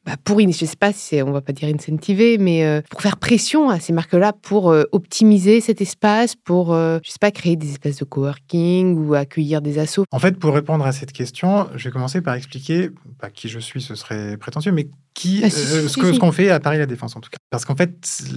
bah, 0.10 0.16
pour, 0.24 0.40
je 0.40 0.52
sais 0.52 0.76
pas 0.76 0.92
si 0.92 1.22
on 1.22 1.32
va 1.32 1.42
pas 1.42 1.54
dire 1.54 1.70
incentiver, 1.70 2.40
mais 2.40 2.66
euh, 2.66 2.82
pour 2.90 3.02
faire 3.04 3.18
pression 3.18 3.70
à 3.70 3.80
ces 3.80 3.94
marques-là 3.94 4.34
pour 4.34 4.72
euh, 4.72 4.86
optimiser 4.92 5.62
cet 5.62 5.82
espace, 5.82 6.36
pour, 6.36 6.74
je 6.74 7.00
sais 7.04 7.20
pas, 7.22 7.30
créer 7.30 7.56
des 7.56 7.70
espaces 7.70 7.98
de 7.98 8.06
coworking 8.06 8.98
ou 8.98 9.14
accueillir 9.14 9.62
des 9.62 9.78
assos. 9.78 10.06
En 10.12 10.18
fait, 10.18 10.40
pour 10.40 10.56
répondre 10.56 10.84
à 10.84 10.94
cette 10.94 11.12
question, 11.12 11.68
je 11.76 11.84
vais 11.84 11.92
commencer 11.92 12.22
par 12.22 12.34
expliquer, 12.34 12.90
pas 13.20 13.30
qui 13.30 13.50
je 13.50 13.60
suis, 13.60 13.82
ce 13.82 13.94
serait 13.94 14.38
prétentieux, 14.38 14.72
mais 14.72 14.88
qui, 15.20 15.42
ah, 15.44 15.50
ce 15.50 16.18
qu'on 16.18 16.32
fait 16.32 16.50
à 16.50 16.62
Paris 16.62 16.78
La 16.78 16.86
Défense 16.86 17.18
en 17.18 17.20
tout 17.20 17.30
cas. 17.30 17.38
Parce 17.50 17.66
qu'en 17.66 17.76
fait, 17.76 17.92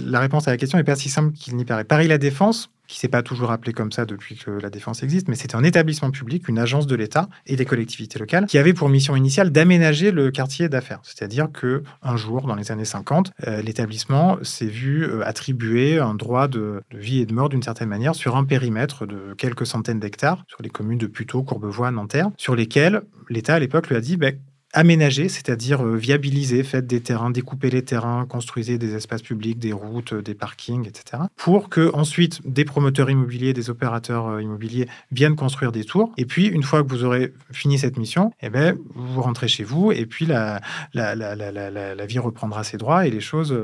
la 0.05 0.19
réponse 0.19 0.49
à 0.49 0.51
la 0.51 0.57
question 0.57 0.77
n'est 0.77 0.83
pas 0.83 0.97
si 0.97 1.07
simple 1.07 1.31
qu'il 1.33 1.55
n'y 1.55 1.63
paraît. 1.63 1.85
Paris 1.85 2.09
La 2.09 2.17
Défense, 2.17 2.71
qui 2.89 2.99
s'est 2.99 3.07
pas 3.07 3.23
toujours 3.23 3.51
appelé 3.51 3.71
comme 3.71 3.93
ça 3.93 4.05
depuis 4.05 4.35
que 4.35 4.51
la 4.51 4.69
défense 4.69 5.01
existe, 5.01 5.29
mais 5.29 5.35
c'était 5.35 5.55
un 5.55 5.63
établissement 5.63 6.11
public, 6.11 6.49
une 6.49 6.59
agence 6.59 6.85
de 6.85 6.95
l'État 6.97 7.29
et 7.45 7.55
des 7.55 7.63
collectivités 7.63 8.19
locales, 8.19 8.47
qui 8.47 8.57
avait 8.57 8.73
pour 8.73 8.89
mission 8.89 9.15
initiale 9.15 9.49
d'aménager 9.49 10.11
le 10.11 10.29
quartier 10.29 10.67
d'affaires. 10.67 10.99
C'est-à-dire 11.03 11.47
que 11.53 11.83
un 12.01 12.17
jour, 12.17 12.47
dans 12.47 12.55
les 12.55 12.69
années 12.69 12.83
50, 12.83 13.31
euh, 13.47 13.61
l'établissement 13.61 14.37
s'est 14.41 14.65
vu 14.65 15.05
euh, 15.05 15.25
attribuer 15.25 15.99
un 15.99 16.15
droit 16.15 16.49
de, 16.49 16.81
vie 16.91 17.21
et 17.21 17.25
de 17.25 17.33
mort 17.33 17.47
d'une 17.47 17.63
certaine 17.63 17.87
manière 17.87 18.13
sur 18.13 18.35
un 18.35 18.43
périmètre 18.43 19.05
de 19.05 19.33
quelques 19.37 19.65
centaines 19.65 20.01
d'hectares, 20.01 20.43
sur 20.49 20.61
les 20.61 20.69
communes 20.69 20.99
de 20.99 21.07
Puteaux, 21.07 21.43
Courbevoie, 21.43 21.91
Nanterre, 21.91 22.29
sur 22.35 22.57
lesquels 22.57 23.03
l'État 23.29 23.55
à 23.55 23.59
l'époque 23.59 23.87
lui 23.87 23.95
a 23.95 24.01
dit 24.01 24.17
ben, 24.17 24.37
aménager, 24.73 25.29
c'est-à-dire 25.29 25.85
euh, 25.85 25.95
viabiliser, 25.95 26.63
faites 26.63 26.87
des 26.87 27.01
terrains, 27.01 27.29
découper 27.29 27.69
les 27.69 27.83
terrains, 27.83 28.25
construisez 28.27 28.77
des 28.77 28.95
espaces 28.95 29.21
publics, 29.21 29.59
des 29.59 29.71
routes, 29.71 30.13
euh, 30.13 30.21
des 30.21 30.33
parkings, 30.33 30.87
etc. 30.87 31.23
Pour 31.37 31.69
que 31.69 31.91
ensuite 31.93 32.41
des 32.45 32.65
promoteurs 32.65 33.09
immobiliers, 33.09 33.53
des 33.53 33.69
opérateurs 33.69 34.27
euh, 34.27 34.41
immobiliers 34.41 34.87
viennent 35.11 35.35
construire 35.35 35.71
des 35.71 35.83
tours. 35.83 36.11
Et 36.17 36.25
puis 36.25 36.47
une 36.47 36.63
fois 36.63 36.83
que 36.83 36.89
vous 36.89 37.03
aurez 37.03 37.33
fini 37.51 37.77
cette 37.77 37.97
mission, 37.97 38.31
eh 38.41 38.49
ben, 38.49 38.75
vous 38.95 39.21
rentrez 39.21 39.47
chez 39.47 39.63
vous 39.63 39.91
et 39.91 40.05
puis 40.05 40.25
la, 40.25 40.59
la, 40.93 41.15
la, 41.15 41.35
la 41.35 42.05
vie 42.05 42.19
reprendra 42.19 42.63
ses 42.63 42.77
droits 42.77 43.05
et 43.05 43.11
les 43.11 43.19
choses 43.19 43.55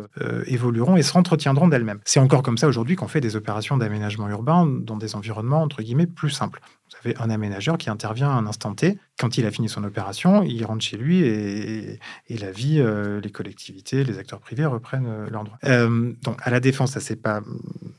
évolueront 0.45 0.95
et 0.95 1.03
se 1.03 1.17
entretiendront 1.17 1.67
d'elles-mêmes. 1.67 1.99
C'est 2.05 2.19
encore 2.19 2.43
comme 2.43 2.57
ça 2.57 2.67
aujourd'hui 2.67 2.95
qu'on 2.95 3.07
fait 3.07 3.21
des 3.21 3.35
opérations 3.35 3.77
d'aménagement 3.77 4.29
urbain 4.29 4.65
dans 4.65 4.97
des 4.97 5.15
environnements 5.15 5.63
entre 5.63 5.81
guillemets 5.81 6.07
plus 6.07 6.29
simples. 6.29 6.61
Avez 7.03 7.15
un 7.17 7.29
aménageur 7.29 7.77
qui 7.77 7.89
intervient 7.89 8.29
à 8.29 8.33
un 8.33 8.45
instant 8.45 8.73
T. 8.73 8.97
Quand 9.19 9.37
il 9.37 9.45
a 9.45 9.51
fini 9.51 9.67
son 9.67 9.83
opération, 9.83 10.43
il 10.43 10.63
rentre 10.65 10.83
chez 10.83 10.95
lui 10.95 11.19
et, 11.19 11.99
la 12.29 12.51
vie, 12.51 12.79
euh, 12.79 13.19
les 13.19 13.31
collectivités, 13.31 14.05
les 14.05 14.17
acteurs 14.17 14.39
privés 14.39 14.65
reprennent 14.65 15.07
euh, 15.07 15.29
leurs 15.29 15.43
droits. 15.43 15.57
Euh, 15.65 16.13
donc, 16.23 16.37
à 16.41 16.49
la 16.49 16.61
défense, 16.61 16.91
ça 16.93 17.01
s'est 17.01 17.17
pas 17.17 17.41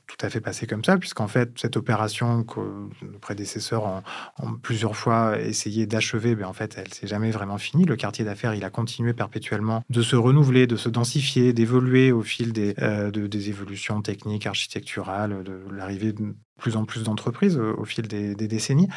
tout 0.06 0.16
à 0.22 0.30
fait 0.30 0.40
passé 0.40 0.66
comme 0.66 0.82
ça, 0.82 0.96
puisqu'en 0.96 1.28
fait, 1.28 1.50
cette 1.56 1.76
opération 1.76 2.42
que 2.42 2.60
nos 2.60 3.18
prédécesseurs 3.20 4.02
ont, 4.38 4.54
plusieurs 4.62 4.96
fois 4.96 5.38
essayé 5.38 5.86
d'achever, 5.86 6.34
ben, 6.34 6.46
en 6.46 6.54
fait, 6.54 6.76
elle 6.78 6.92
s'est 6.92 7.06
jamais 7.06 7.30
vraiment 7.30 7.58
finie. 7.58 7.84
Le 7.84 7.96
quartier 7.96 8.24
d'affaires, 8.24 8.54
il 8.54 8.64
a 8.64 8.70
continué 8.70 9.12
perpétuellement 9.12 9.84
de 9.90 10.02
se 10.02 10.16
renouveler, 10.16 10.66
de 10.66 10.76
se 10.76 10.88
densifier, 10.88 11.52
d'évoluer 11.52 12.12
au 12.12 12.22
fil 12.22 12.52
des, 12.52 12.74
des 13.12 13.48
évolutions 13.50 14.00
techniques, 14.00 14.46
architecturales, 14.46 15.42
de 15.44 15.60
l'arrivée 15.70 16.14
plus 16.60 16.76
en 16.76 16.84
plus 16.84 17.02
d'entreprises 17.02 17.58
au 17.58 17.84
fil 17.84 18.06
des, 18.06 18.34
décennies. 18.34 18.88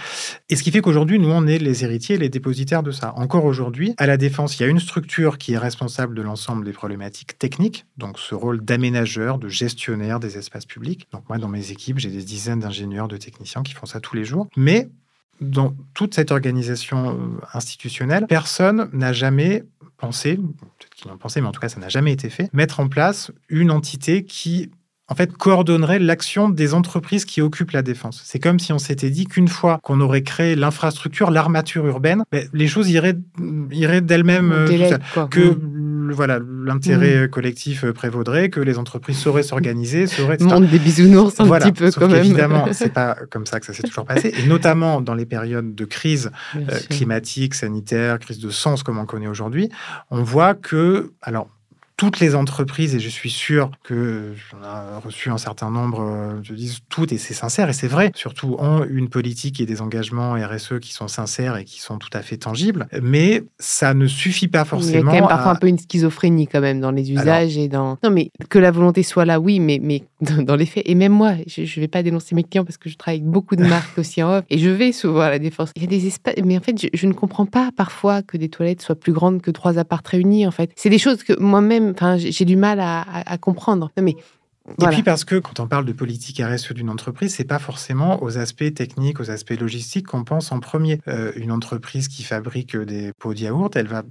Et 0.49 0.55
ce 0.55 0.63
qui 0.63 0.71
fait 0.71 0.81
qu'aujourd'hui, 0.81 1.19
nous, 1.19 1.29
on 1.29 1.47
est 1.47 1.57
les 1.57 1.83
héritiers 1.83 2.17
les 2.17 2.29
dépositaires 2.29 2.83
de 2.83 2.91
ça. 2.91 3.13
Encore 3.15 3.45
aujourd'hui, 3.45 3.95
à 3.97 4.05
la 4.05 4.17
Défense, 4.17 4.59
il 4.59 4.63
y 4.63 4.65
a 4.65 4.69
une 4.69 4.79
structure 4.79 5.37
qui 5.37 5.53
est 5.53 5.57
responsable 5.57 6.15
de 6.15 6.21
l'ensemble 6.21 6.65
des 6.65 6.73
problématiques 6.73 7.39
techniques, 7.39 7.85
donc 7.97 8.19
ce 8.19 8.35
rôle 8.35 8.61
d'aménageur, 8.61 9.37
de 9.39 9.47
gestionnaire 9.47 10.19
des 10.19 10.37
espaces 10.37 10.65
publics. 10.65 11.07
Donc 11.11 11.23
moi, 11.29 11.37
dans 11.37 11.47
mes 11.47 11.71
équipes, 11.71 11.99
j'ai 11.99 12.09
des 12.09 12.23
dizaines 12.23 12.59
d'ingénieurs, 12.59 13.07
de 13.07 13.17
techniciens 13.17 13.63
qui 13.63 13.73
font 13.73 13.85
ça 13.85 13.99
tous 13.99 14.15
les 14.15 14.25
jours. 14.25 14.47
Mais 14.57 14.89
dans 15.41 15.73
toute 15.93 16.13
cette 16.13 16.31
organisation 16.31 17.11
euh, 17.11 17.17
institutionnelle, 17.53 18.27
personne 18.27 18.89
n'a 18.93 19.13
jamais 19.13 19.63
pensé, 19.97 20.35
peut-être 20.35 20.93
qu'ils 20.95 21.09
l'ont 21.09 21.17
pensé, 21.17 21.41
mais 21.41 21.47
en 21.47 21.51
tout 21.51 21.61
cas, 21.61 21.69
ça 21.69 21.79
n'a 21.79 21.89
jamais 21.89 22.11
été 22.11 22.29
fait, 22.29 22.49
mettre 22.53 22.79
en 22.79 22.89
place 22.89 23.31
une 23.49 23.71
entité 23.71 24.23
qui 24.23 24.69
en 25.13 25.15
fait, 25.15 25.31
coordonnerait 25.37 25.99
l'action 25.99 26.49
des 26.49 26.73
entreprises 26.73 27.23
qui 27.25 27.39
occupent 27.39 27.69
la 27.69 27.83
défense. 27.83 28.23
C'est 28.25 28.39
comme 28.39 28.57
si 28.57 28.73
on 28.73 28.79
s'était 28.79 29.11
dit 29.11 29.25
qu'une 29.25 29.47
fois 29.47 29.77
qu'on 29.83 30.01
aurait 30.01 30.23
créé 30.23 30.55
l'infrastructure, 30.55 31.29
l'armature 31.29 31.85
urbaine, 31.85 32.23
ben, 32.31 32.47
les 32.51 32.67
choses 32.67 32.89
iraient, 32.89 33.19
iraient 33.69 34.01
d'elles-mêmes 34.01 34.51
euh, 34.51 34.97
que 35.29 35.51
mm. 35.51 36.13
voilà 36.13 36.39
l'intérêt 36.39 37.27
mm. 37.27 37.29
collectif 37.29 37.83
euh, 37.83 37.93
prévaudrait, 37.93 38.49
que 38.49 38.59
les 38.59 38.79
entreprises 38.79 39.19
sauraient 39.19 39.43
s'organiser, 39.43 40.07
sauraient. 40.07 40.41
Monde 40.41 40.65
des 40.65 40.79
bisounours 40.79 41.39
un 41.39 41.47
petit 41.47 41.71
peu 41.73 41.91
quand 41.91 42.07
même. 42.07 42.17
Évidemment, 42.17 42.65
c'est 42.71 42.91
pas 42.91 43.15
comme 43.29 43.45
ça 43.45 43.59
que 43.59 43.67
ça 43.67 43.73
s'est 43.73 43.83
toujours 43.83 44.05
passé, 44.05 44.33
et 44.35 44.47
notamment 44.47 44.99
dans 44.99 45.13
les 45.13 45.27
périodes 45.27 45.75
de 45.75 45.85
crise 45.85 46.31
euh, 46.55 46.61
climatique, 46.89 47.53
sanitaire, 47.53 48.17
crise 48.17 48.39
de 48.39 48.49
sens 48.49 48.81
comme 48.81 48.97
on 48.97 49.05
connaît 49.05 49.27
aujourd'hui, 49.27 49.69
on 50.09 50.23
voit 50.23 50.55
que 50.55 51.11
alors 51.21 51.49
toutes 52.03 52.19
les 52.19 52.35
entreprises, 52.35 52.95
et 52.95 52.99
je 52.99 53.07
suis 53.07 53.29
sûr 53.29 53.71
que 53.81 54.33
j'en 54.51 54.57
ai 54.61 54.97
reçu 55.01 55.29
un 55.29 55.37
certain 55.37 55.71
nombre, 55.71 56.01
euh, 56.01 56.39
je 56.43 56.53
dis 56.53 56.79
toutes, 56.89 57.13
et 57.13 57.17
c'est 57.17 57.33
sincère, 57.33 57.69
et 57.69 57.73
c'est 57.73 57.87
vrai, 57.87 58.11
surtout 58.13 58.57
ont 58.59 58.83
une 58.83 59.07
politique 59.07 59.61
et 59.61 59.65
des 59.65 59.79
engagements 59.79 60.33
RSE 60.33 60.79
qui 60.81 60.91
sont 60.91 61.07
sincères 61.07 61.55
et 61.55 61.63
qui 61.63 61.79
sont 61.79 61.99
tout 61.99 62.09
à 62.11 62.21
fait 62.21 62.35
tangibles, 62.35 62.87
mais 63.01 63.43
ça 63.57 63.93
ne 63.93 64.05
suffit 64.05 64.49
pas 64.49 64.65
forcément. 64.65 64.91
Il 64.91 64.95
y 64.95 64.97
a 64.97 65.05
quand 65.05 65.11
même 65.13 65.29
parfois 65.29 65.53
un 65.53 65.55
peu 65.55 65.67
une 65.67 65.77
schizophrénie 65.77 66.47
quand 66.47 66.59
même 66.59 66.81
dans 66.81 66.91
les 66.91 67.09
usages 67.09 67.57
et 67.57 67.69
dans... 67.69 67.97
Non, 68.03 68.09
mais 68.11 68.31
que 68.49 68.59
la 68.59 68.71
volonté 68.71 69.01
soit 69.01 69.23
là, 69.23 69.39
oui, 69.39 69.61
mais, 69.61 69.79
mais 69.81 70.03
dans 70.43 70.57
les 70.57 70.65
faits, 70.65 70.83
et 70.85 70.95
même 70.95 71.13
moi, 71.13 71.35
je 71.47 71.61
ne 71.61 71.81
vais 71.81 71.87
pas 71.87 72.03
dénoncer 72.03 72.35
mes 72.35 72.43
clients 72.43 72.65
parce 72.65 72.77
que 72.77 72.89
je 72.89 72.97
travaille 72.97 73.21
avec 73.21 73.31
beaucoup 73.31 73.55
de 73.55 73.63
marques 73.63 73.97
aussi 73.97 74.21
en 74.21 74.39
off, 74.39 74.43
et 74.49 74.57
je 74.57 74.69
vais 74.69 74.91
souvent 74.91 75.21
à 75.21 75.29
la 75.29 75.39
défense. 75.39 75.71
Il 75.77 75.83
y 75.83 75.85
a 75.85 75.89
des 75.89 76.05
espaces, 76.07 76.35
mais 76.43 76.57
en 76.57 76.61
fait, 76.61 76.81
je, 76.81 76.87
je 76.93 77.07
ne 77.07 77.13
comprends 77.13 77.45
pas 77.45 77.69
parfois 77.77 78.23
que 78.23 78.35
des 78.35 78.49
toilettes 78.49 78.81
soient 78.81 78.95
plus 78.95 79.13
grandes 79.13 79.41
que 79.41 79.51
trois 79.51 79.77
apparts 79.77 80.03
réunis, 80.05 80.45
en 80.45 80.51
fait. 80.51 80.69
C'est 80.75 80.89
des 80.89 80.99
choses 80.99 81.23
que 81.23 81.39
moi-même 81.39 81.92
enfin, 81.93 82.17
j'ai 82.17 82.45
du 82.45 82.55
mal 82.55 82.79
à, 82.79 83.37
comprendre. 83.39 83.91
Et 84.69 84.87
puis 84.87 85.03
parce 85.03 85.25
que 85.25 85.35
quand 85.35 85.59
on 85.59 85.67
parle 85.67 85.85
de 85.85 85.91
politique 85.91 86.41
RSE 86.41 86.71
d'une 86.71 86.89
entreprise, 86.89 87.35
c'est 87.35 87.43
pas 87.43 87.59
forcément 87.59 88.23
aux 88.23 88.37
aspects 88.37 88.73
techniques, 88.73 89.19
aux 89.19 89.29
aspects 89.29 89.59
logistiques 89.59 90.07
qu'on 90.07 90.23
pense 90.23 90.51
en 90.51 90.59
premier. 90.59 91.01
Euh, 91.07 91.33
une 91.35 91.51
entreprise 91.51 92.07
qui 92.07 92.23
fabrique 92.23 92.77
des 92.77 93.11
pots 93.19 93.33
de 93.33 93.39
yaourt, 93.39 93.75
elle 93.75 93.87
va, 93.87 94.03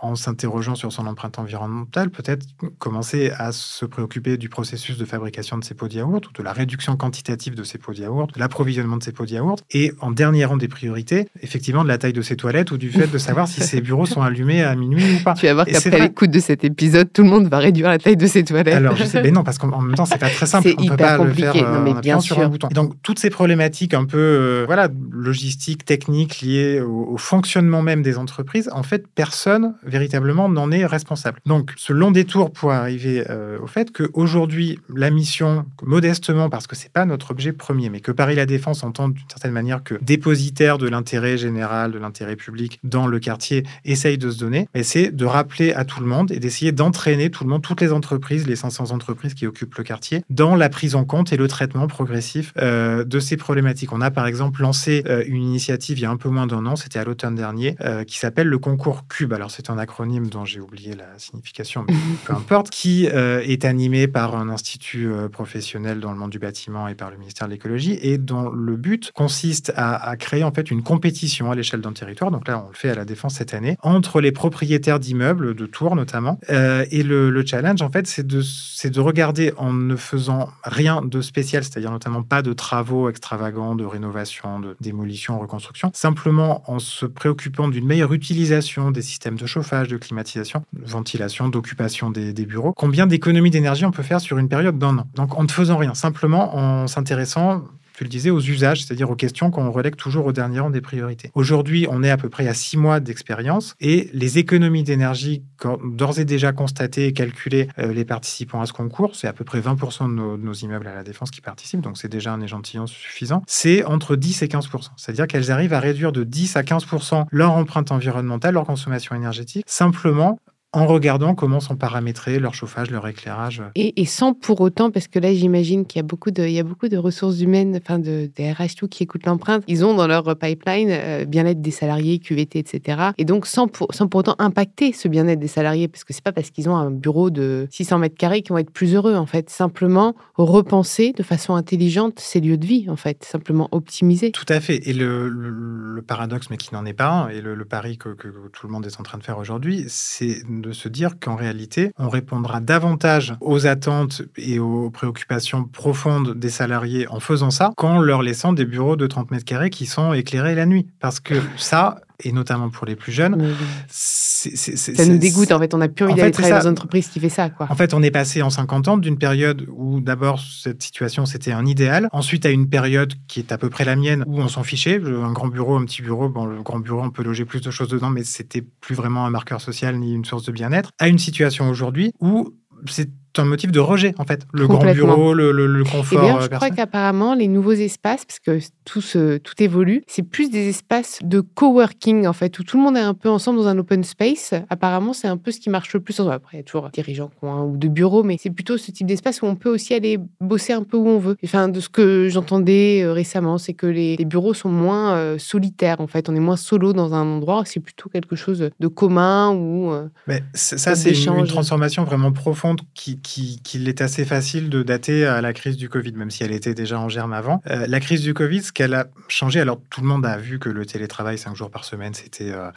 en 0.00 0.14
s'interrogeant 0.14 0.74
sur 0.74 0.90
son 0.90 1.06
empreinte 1.06 1.38
environnementale, 1.38 2.10
peut-être 2.10 2.46
commencer 2.78 3.30
à 3.36 3.52
se 3.52 3.84
préoccuper 3.84 4.38
du 4.38 4.48
processus 4.48 4.96
de 4.96 5.04
fabrication 5.04 5.58
de 5.58 5.64
ces 5.64 5.74
pots 5.74 5.88
de 5.88 5.94
yaourt 5.94 6.26
ou 6.26 6.32
de 6.32 6.42
la 6.42 6.52
réduction 6.52 6.96
quantitative 6.96 7.54
de 7.54 7.62
ces 7.62 7.76
pots 7.76 7.92
de 7.92 8.00
yaourt, 8.00 8.34
de 8.34 8.40
l'approvisionnement 8.40 8.96
de 8.96 9.02
ces 9.02 9.12
pots 9.12 9.26
de 9.26 9.32
yaourt, 9.32 9.62
et 9.70 9.92
en 10.00 10.10
dernier 10.10 10.46
rang 10.46 10.56
des 10.56 10.68
priorités, 10.68 11.28
effectivement, 11.42 11.82
de 11.82 11.88
la 11.88 11.98
taille 11.98 12.14
de 12.14 12.22
ses 12.22 12.36
toilettes 12.36 12.70
ou 12.70 12.78
du 12.78 12.90
fait 12.90 13.06
de 13.06 13.18
savoir 13.18 13.48
si 13.48 13.60
ces 13.60 13.82
bureaux 13.82 14.06
sont 14.06 14.22
allumés 14.22 14.62
à 14.62 14.74
minuit 14.74 15.16
ou 15.16 15.22
pas. 15.22 15.34
Tu 15.34 15.46
vas 15.46 15.54
voir 15.54 15.66
qu'après 15.66 16.00
l'écoute 16.00 16.30
de 16.30 16.40
cet 16.40 16.64
épisode, 16.64 17.12
tout 17.12 17.22
le 17.22 17.28
monde 17.28 17.48
va 17.48 17.58
réduire 17.58 17.88
la 17.88 17.98
taille 17.98 18.16
de 18.16 18.26
ses 18.26 18.44
toilettes. 18.44 18.74
Alors, 18.74 18.96
je 18.96 19.04
sais, 19.04 19.22
mais 19.22 19.30
non, 19.30 19.44
parce 19.44 19.58
qu'en 19.58 19.89
même 19.90 19.96
temps, 19.96 20.06
c'est 20.06 20.18
pas 20.18 20.30
très 20.30 20.46
simple. 20.46 20.68
C'est 20.68 20.82
hyper 20.82 20.96
peut 20.96 20.96
pas 20.96 21.16
compliqué. 21.16 21.46
Le 21.46 21.52
faire, 21.52 21.70
non, 21.70 21.82
mais 21.82 21.90
euh, 21.92 22.00
bien 22.00 22.20
sûr. 22.20 22.36
Sur 22.36 22.44
un 22.44 22.48
bouton. 22.48 22.68
Et 22.68 22.74
donc, 22.74 22.94
toutes 23.02 23.18
ces 23.18 23.30
problématiques 23.30 23.94
un 23.94 24.04
peu 24.04 24.18
euh, 24.18 24.64
voilà, 24.66 24.88
logistiques, 25.10 25.84
techniques 25.84 26.40
liées 26.40 26.80
au, 26.80 27.16
fonctionnement 27.16 27.82
même 27.82 28.02
des 28.02 28.18
entreprises, 28.18 28.70
en 28.72 28.82
fait, 28.82 29.06
personne 29.06 29.74
véritablement 29.84 30.48
n'en 30.48 30.70
est 30.70 30.86
responsable. 30.86 31.40
Donc, 31.44 31.72
ce 31.76 31.92
long 31.92 32.10
détour 32.10 32.52
pour 32.52 32.72
arriver 32.72 33.24
euh, 33.28 33.58
au 33.60 33.66
fait 33.66 33.92
qu'aujourd'hui, 33.92 34.78
la 34.94 35.10
mission, 35.10 35.66
modestement, 35.82 36.48
parce 36.48 36.66
que 36.66 36.76
c'est 36.76 36.92
pas 36.92 37.04
notre 37.04 37.32
objet 37.32 37.52
premier, 37.52 37.90
mais 37.90 38.00
que 38.00 38.12
Paris 38.12 38.36
La 38.36 38.46
Défense 38.46 38.82
entend 38.84 39.08
d'une 39.08 39.28
certaine 39.28 39.52
manière 39.52 39.82
que 39.82 39.96
dépositaire 40.02 40.78
de 40.78 40.88
l'intérêt 40.88 41.36
général, 41.36 41.92
de 41.92 41.98
l'intérêt 41.98 42.36
public 42.36 42.80
dans 42.84 43.06
le 43.06 43.18
quartier, 43.18 43.64
essaye 43.84 44.18
de 44.18 44.30
se 44.30 44.38
donner, 44.38 44.68
c'est 44.82 45.14
de 45.14 45.24
rappeler 45.24 45.72
à 45.72 45.84
tout 45.84 46.00
le 46.00 46.06
monde 46.06 46.32
et 46.32 46.38
d'essayer 46.38 46.72
d'entraîner 46.72 47.30
tout 47.30 47.44
le 47.44 47.50
monde, 47.50 47.62
toutes 47.62 47.80
les 47.80 47.92
entreprises, 47.92 48.46
les 48.46 48.56
500 48.56 48.90
entreprises 48.92 49.34
qui 49.34 49.46
occupent 49.46 49.74
le 49.80 49.84
quartier, 49.84 50.22
dans 50.30 50.54
la 50.54 50.68
prise 50.68 50.94
en 50.94 51.04
compte 51.04 51.32
et 51.32 51.36
le 51.36 51.48
traitement 51.48 51.86
progressif 51.86 52.52
euh, 52.58 53.02
de 53.04 53.18
ces 53.18 53.36
problématiques. 53.36 53.92
On 53.92 54.00
a 54.00 54.10
par 54.10 54.26
exemple 54.26 54.60
lancé 54.60 55.02
euh, 55.06 55.24
une 55.26 55.42
initiative 55.42 55.98
il 55.98 56.02
y 56.02 56.04
a 56.04 56.10
un 56.10 56.16
peu 56.16 56.28
moins 56.28 56.46
d'un 56.46 56.66
an, 56.66 56.76
c'était 56.76 56.98
à 56.98 57.04
l'automne 57.04 57.34
dernier, 57.34 57.76
euh, 57.80 58.04
qui 58.04 58.18
s'appelle 58.18 58.46
le 58.46 58.58
concours 58.58 59.06
Cube. 59.08 59.32
Alors 59.32 59.50
c'est 59.50 59.70
un 59.70 59.78
acronyme 59.78 60.28
dont 60.28 60.44
j'ai 60.44 60.60
oublié 60.60 60.94
la 60.94 61.18
signification, 61.18 61.84
mais 61.88 61.94
peu 62.24 62.34
importe, 62.34 62.70
qui 62.70 63.06
est 63.06 63.64
animé 63.64 64.06
par 64.06 64.36
un 64.36 64.48
institut 64.48 65.10
professionnel 65.32 66.00
dans 66.00 66.12
le 66.12 66.18
monde 66.18 66.30
du 66.30 66.38
bâtiment 66.38 66.88
et 66.88 66.94
par 66.94 67.10
le 67.10 67.16
ministère 67.16 67.46
de 67.46 67.52
l'écologie 67.52 67.98
et 68.02 68.18
dont 68.18 68.50
le 68.50 68.76
but 68.76 69.10
consiste 69.12 69.72
à, 69.76 70.14
créer 70.16 70.44
en 70.44 70.52
fait 70.52 70.70
une 70.70 70.82
compétition 70.82 71.50
à 71.50 71.54
l'échelle 71.54 71.80
d'un 71.80 71.92
territoire. 71.92 72.30
Donc 72.30 72.46
là, 72.46 72.62
on 72.64 72.68
le 72.68 72.74
fait 72.74 72.90
à 72.90 72.94
la 72.94 73.04
Défense 73.04 73.34
cette 73.34 73.54
année 73.54 73.76
entre 73.82 74.20
les 74.20 74.32
propriétaires 74.32 75.00
d'immeubles, 75.00 75.54
de 75.54 75.66
tours 75.66 75.96
notamment. 75.96 76.38
et 76.48 77.02
le, 77.02 77.30
le, 77.30 77.46
challenge 77.46 77.80
en 77.82 77.90
fait, 77.90 78.06
c'est 78.06 78.26
de, 78.26 78.42
de 78.88 79.00
regarder 79.00 79.52
en 79.56 79.69
ne 79.72 79.96
faisant 79.96 80.50
rien 80.64 81.02
de 81.02 81.20
spécial, 81.20 81.64
c'est-à-dire 81.64 81.90
notamment 81.90 82.22
pas 82.22 82.42
de 82.42 82.52
travaux 82.52 83.08
extravagants, 83.08 83.74
de 83.74 83.84
rénovation, 83.84 84.60
de 84.60 84.76
démolition, 84.80 85.38
reconstruction, 85.38 85.90
simplement 85.94 86.62
en 86.70 86.78
se 86.78 87.06
préoccupant 87.06 87.68
d'une 87.68 87.86
meilleure 87.86 88.12
utilisation 88.12 88.90
des 88.90 89.02
systèmes 89.02 89.36
de 89.36 89.46
chauffage, 89.46 89.88
de 89.88 89.96
climatisation, 89.96 90.64
de 90.72 90.84
ventilation, 90.84 91.48
d'occupation 91.48 92.10
des, 92.10 92.32
bureaux, 92.46 92.72
combien 92.72 93.06
d'économies 93.06 93.50
d'énergie 93.50 93.84
on 93.84 93.90
peut 93.90 94.02
faire 94.02 94.20
sur 94.20 94.38
une 94.38 94.48
période 94.48 94.78
d'un 94.78 94.98
an. 94.98 95.06
Donc 95.14 95.38
en 95.38 95.42
ne 95.42 95.48
faisant 95.48 95.76
rien, 95.76 95.94
simplement 95.94 96.56
en 96.56 96.86
s'intéressant 96.86 97.64
tu 98.00 98.04
le 98.04 98.08
disais, 98.08 98.30
aux 98.30 98.40
usages, 98.40 98.82
c'est-à-dire 98.82 99.10
aux 99.10 99.14
questions 99.14 99.50
qu'on 99.50 99.70
relègue 99.70 99.94
toujours 99.94 100.24
au 100.24 100.32
dernier 100.32 100.60
rang 100.60 100.70
des 100.70 100.80
priorités. 100.80 101.30
Aujourd'hui, 101.34 101.86
on 101.90 102.02
est 102.02 102.08
à 102.08 102.16
peu 102.16 102.30
près 102.30 102.48
à 102.48 102.54
six 102.54 102.78
mois 102.78 102.98
d'expérience 102.98 103.74
et 103.78 104.08
les 104.14 104.38
économies 104.38 104.82
d'énergie 104.82 105.42
d'ores 105.84 106.18
et 106.18 106.24
déjà 106.24 106.52
constatées 106.52 107.08
et 107.08 107.12
calculées 107.12 107.68
euh, 107.78 107.92
les 107.92 108.06
participants 108.06 108.62
à 108.62 108.64
ce 108.64 108.72
concours, 108.72 109.14
c'est 109.14 109.26
à 109.26 109.34
peu 109.34 109.44
près 109.44 109.60
20% 109.60 110.08
de 110.08 110.14
nos, 110.14 110.38
de 110.38 110.42
nos, 110.42 110.54
immeubles 110.54 110.86
à 110.86 110.94
la 110.94 111.02
défense 111.02 111.30
qui 111.30 111.42
participent, 111.42 111.82
donc 111.82 111.98
c'est 111.98 112.08
déjà 112.08 112.32
un 112.32 112.40
échantillon 112.40 112.86
suffisant, 112.86 113.42
c'est 113.46 113.84
entre 113.84 114.16
10 114.16 114.44
et 114.44 114.46
15%. 114.46 114.92
C'est-à-dire 114.96 115.26
qu'elles 115.26 115.50
arrivent 115.50 115.74
à 115.74 115.80
réduire 115.80 116.12
de 116.12 116.24
10 116.24 116.56
à 116.56 116.62
15% 116.62 117.26
leur 117.30 117.52
empreinte 117.52 117.92
environnementale, 117.92 118.54
leur 118.54 118.64
consommation 118.64 119.14
énergétique, 119.14 119.64
simplement 119.66 120.38
en 120.72 120.86
regardant 120.86 121.34
comment 121.34 121.58
sont 121.58 121.76
paramétrés 121.76 122.38
leur 122.38 122.54
chauffage, 122.54 122.90
leur 122.90 123.06
éclairage. 123.08 123.62
Et, 123.74 124.04
sans 124.04 124.34
pour 124.34 124.60
autant, 124.60 124.90
parce 124.90 125.08
que 125.08 125.18
là, 125.18 125.34
j'imagine 125.34 125.84
qu'il 125.84 125.98
y 125.98 126.00
a 126.00 126.04
beaucoup 126.04 126.30
de, 126.30 126.44
il 126.44 126.52
y 126.52 126.60
a 126.60 126.64
beaucoup 126.64 126.88
de 126.88 126.96
ressources 126.96 127.40
humaines, 127.40 127.78
enfin 127.82 127.98
de, 127.98 128.30
des 128.34 128.52
RH 128.52 128.76
tout 128.76 128.88
qui 128.88 129.02
écoutent 129.02 129.26
l'empreinte. 129.26 129.64
Ils 129.66 129.84
ont 129.84 129.94
dans 129.94 130.06
leur 130.06 130.36
pipeline 130.36 130.88
euh, 130.90 131.24
bien-être 131.24 131.60
des 131.60 131.72
salariés, 131.72 132.20
QVT, 132.20 132.60
etc. 132.60 133.10
Et 133.18 133.24
donc 133.24 133.46
sans 133.46 133.66
pour, 133.66 133.92
sans 133.92 134.06
pour 134.06 134.20
autant 134.20 134.36
impacter 134.38 134.92
ce 134.92 135.08
bien-être 135.08 135.40
des 135.40 135.48
salariés, 135.48 135.88
parce 135.88 136.04
que 136.04 136.12
c'est 136.12 136.22
pas 136.22 136.32
parce 136.32 136.50
qu'ils 136.50 136.68
ont 136.68 136.76
un 136.76 136.90
bureau 136.90 137.30
de 137.30 137.66
600 137.70 137.98
mètres 137.98 138.16
carrés 138.16 138.42
qu'ils 138.42 138.52
vont 138.52 138.58
être 138.58 138.70
plus 138.70 138.94
heureux 138.94 139.16
en 139.16 139.26
fait. 139.26 139.50
Simplement 139.50 140.14
repenser 140.36 141.12
de 141.12 141.22
façon 141.22 141.54
intelligente 141.54 142.20
ces 142.20 142.40
lieux 142.40 142.58
de 142.58 142.66
vie 142.66 142.86
en 142.88 142.96
fait, 142.96 143.24
simplement 143.24 143.68
optimiser. 143.72 144.30
Tout 144.30 144.46
à 144.48 144.60
fait. 144.60 144.88
Et 144.88 144.92
le, 144.92 145.28
le, 145.28 146.02
paradoxe, 146.02 146.48
mais 146.50 146.56
qui 146.56 146.72
n'en 146.74 146.86
est 146.86 146.94
pas 146.94 147.10
un, 147.10 147.28
et 147.28 147.40
le, 147.40 147.64
pari 147.64 147.98
que, 147.98 148.10
que 148.10 148.28
tout 148.52 148.66
le 148.66 148.72
monde 148.72 148.86
est 148.86 149.00
en 149.00 149.02
train 149.02 149.18
de 149.18 149.22
faire 149.22 149.38
aujourd'hui, 149.38 149.84
c'est 149.88 150.42
de 150.60 150.72
se 150.72 150.88
dire 150.88 151.18
qu'en 151.18 151.36
réalité, 151.36 151.92
on 151.98 152.08
répondra 152.08 152.60
davantage 152.60 153.34
aux 153.40 153.66
attentes 153.66 154.22
et 154.36 154.58
aux 154.58 154.90
préoccupations 154.90 155.64
profondes 155.64 156.38
des 156.38 156.50
salariés 156.50 157.08
en 157.08 157.20
faisant 157.20 157.50
ça 157.50 157.72
qu'en 157.76 158.00
leur 158.00 158.22
laissant 158.22 158.52
des 158.52 158.64
bureaux 158.64 158.96
de 158.96 159.06
30 159.06 159.30
mètres 159.30 159.44
carrés 159.44 159.70
qui 159.70 159.86
sont 159.86 160.12
éclairés 160.12 160.54
la 160.54 160.66
nuit. 160.66 160.86
Parce 161.00 161.20
que 161.20 161.34
ça, 161.56 162.00
et 162.22 162.32
notamment 162.32 162.70
pour 162.70 162.86
les 162.86 162.96
plus 162.96 163.12
jeunes. 163.12 163.54
ça 163.88 165.06
nous 165.06 165.18
dégoûte, 165.18 165.52
en 165.52 165.58
fait. 165.58 165.74
On 165.74 165.78
n'a 165.78 165.88
plus 165.88 166.04
envie 166.04 166.14
d'aller 166.14 166.30
travailler 166.30 166.54
dans 166.54 166.62
une 166.62 166.72
entreprise 166.72 167.08
qui 167.08 167.20
fait 167.20 167.28
ça. 167.28 167.50
Quoi. 167.50 167.66
En 167.70 167.74
fait, 167.74 167.94
on 167.94 168.02
est 168.02 168.10
passé 168.10 168.42
en 168.42 168.50
50 168.50 168.88
ans 168.88 168.98
d'une 168.98 169.18
période 169.18 169.66
où 169.68 170.00
d'abord 170.00 170.40
cette 170.40 170.82
situation 170.82 171.26
c'était 171.26 171.52
un 171.52 171.66
idéal, 171.66 172.08
ensuite 172.12 172.46
à 172.46 172.50
une 172.50 172.68
période 172.68 173.14
qui 173.28 173.40
est 173.40 173.52
à 173.52 173.58
peu 173.58 173.70
près 173.70 173.84
la 173.84 173.96
mienne 173.96 174.24
où 174.26 174.40
on 174.40 174.48
s'en 174.48 174.62
fichait. 174.62 175.00
Un 175.00 175.32
grand 175.32 175.48
bureau, 175.48 175.76
un 175.76 175.84
petit 175.84 176.02
bureau, 176.02 176.28
bon, 176.28 176.46
le 176.46 176.62
grand 176.62 176.80
bureau, 176.80 177.02
on 177.02 177.10
peut 177.10 177.22
loger 177.22 177.44
plus 177.44 177.60
de 177.60 177.70
choses 177.70 177.88
dedans, 177.88 178.10
mais 178.10 178.24
c'était 178.24 178.62
plus 178.62 178.94
vraiment 178.94 179.26
un 179.26 179.30
marqueur 179.30 179.60
social 179.60 179.96
ni 179.98 180.14
une 180.14 180.24
source 180.24 180.44
de 180.44 180.52
bien-être. 180.52 180.90
À 180.98 181.08
une 181.08 181.18
situation 181.18 181.68
aujourd'hui 181.68 182.12
où 182.20 182.54
c'est 182.86 183.10
un 183.38 183.44
motif 183.44 183.70
de 183.70 183.80
rejet, 183.80 184.14
en 184.18 184.24
fait. 184.24 184.46
Le 184.52 184.66
grand 184.66 184.92
bureau, 184.92 185.34
le, 185.34 185.52
le, 185.52 185.84
confort. 185.84 186.22
Et 186.22 186.26
bien, 186.26 186.40
je 186.40 186.48
crois 186.48 186.70
qu'apparemment, 186.70 187.34
les 187.34 187.48
nouveaux 187.48 187.72
espaces, 187.72 188.24
parce 188.24 188.38
que 188.40 188.58
tout, 188.84 189.00
se, 189.00 189.38
tout 189.38 189.54
évolue, 189.62 190.02
c'est 190.06 190.22
plus 190.22 190.50
des 190.50 190.68
espaces 190.68 191.18
de 191.22 191.40
coworking, 191.40 192.26
en 192.26 192.32
fait, 192.32 192.58
où 192.58 192.64
tout 192.64 192.76
le 192.76 192.82
monde 192.82 192.96
est 192.96 193.00
un 193.00 193.14
peu 193.14 193.28
ensemble 193.28 193.58
dans 193.58 193.68
un 193.68 193.78
open 193.78 194.04
space. 194.04 194.54
Apparemment, 194.68 195.12
c'est 195.12 195.28
un 195.28 195.36
peu 195.36 195.50
ce 195.52 195.60
qui 195.60 195.70
marche 195.70 195.92
le 195.94 196.00
plus. 196.00 196.18
Après, 196.20 196.56
il 196.56 196.56
y 196.58 196.60
a 196.60 196.64
toujours 196.64 196.90
dirigeants 196.90 197.30
ou 197.42 197.76
de 197.76 197.88
bureaux, 197.88 198.22
mais 198.22 198.36
c'est 198.38 198.50
plutôt 198.50 198.76
ce 198.76 198.90
type 198.90 199.06
d'espace 199.06 199.42
où 199.42 199.46
on 199.46 199.56
peut 199.56 199.70
aussi 199.70 199.94
aller 199.94 200.18
bosser 200.40 200.72
un 200.72 200.82
peu 200.82 200.96
où 200.96 201.08
on 201.08 201.18
veut. 201.18 201.36
Enfin, 201.44 201.68
de 201.68 201.80
ce 201.80 201.88
que 201.88 202.28
j'entendais 202.28 203.02
euh, 203.02 203.12
récemment, 203.12 203.58
c'est 203.58 203.74
que 203.74 203.86
les, 203.86 204.16
bureaux 204.24 204.54
sont 204.54 204.68
moins 204.68 205.14
euh, 205.14 205.38
solitaires, 205.38 206.00
en 206.00 206.06
fait. 206.06 206.28
On 206.28 206.34
est 206.34 206.40
moins 206.40 206.56
solo 206.56 206.92
dans 206.92 207.14
un 207.14 207.26
endroit. 207.26 207.62
C'est 207.64 207.80
plutôt 207.80 208.08
quelque 208.08 208.36
chose 208.36 208.70
de 208.78 208.86
commun 208.88 209.50
ou. 209.50 209.92
Euh, 209.92 210.08
mais 210.26 210.42
ça, 210.52 210.94
c'est 210.94 211.12
une, 211.12 211.38
une 211.38 211.46
transformation 211.46 212.04
vraiment 212.04 212.32
profonde 212.32 212.80
qui 212.94 213.19
qu'il 213.22 213.88
est 213.88 214.00
assez 214.00 214.24
facile 214.24 214.70
de 214.70 214.82
dater 214.82 215.26
à 215.26 215.40
la 215.40 215.52
crise 215.52 215.76
du 215.76 215.88
Covid, 215.88 216.12
même 216.12 216.30
si 216.30 216.44
elle 216.44 216.52
était 216.52 216.74
déjà 216.74 216.98
en 216.98 217.08
germe 217.08 217.32
avant. 217.32 217.62
Euh, 217.68 217.86
la 217.86 218.00
crise 218.00 218.22
du 218.22 218.34
Covid, 218.34 218.62
ce 218.62 218.72
qu'elle 218.72 218.94
a 218.94 219.06
changé, 219.28 219.60
alors 219.60 219.80
tout 219.90 220.00
le 220.00 220.06
monde 220.06 220.26
a 220.26 220.36
vu 220.36 220.58
que 220.58 220.68
le 220.68 220.86
télétravail 220.86 221.38
cinq 221.38 221.56
jours 221.56 221.70
par 221.70 221.84
semaine, 221.84 222.14
c'était 222.14 222.52
euh, 222.52 222.70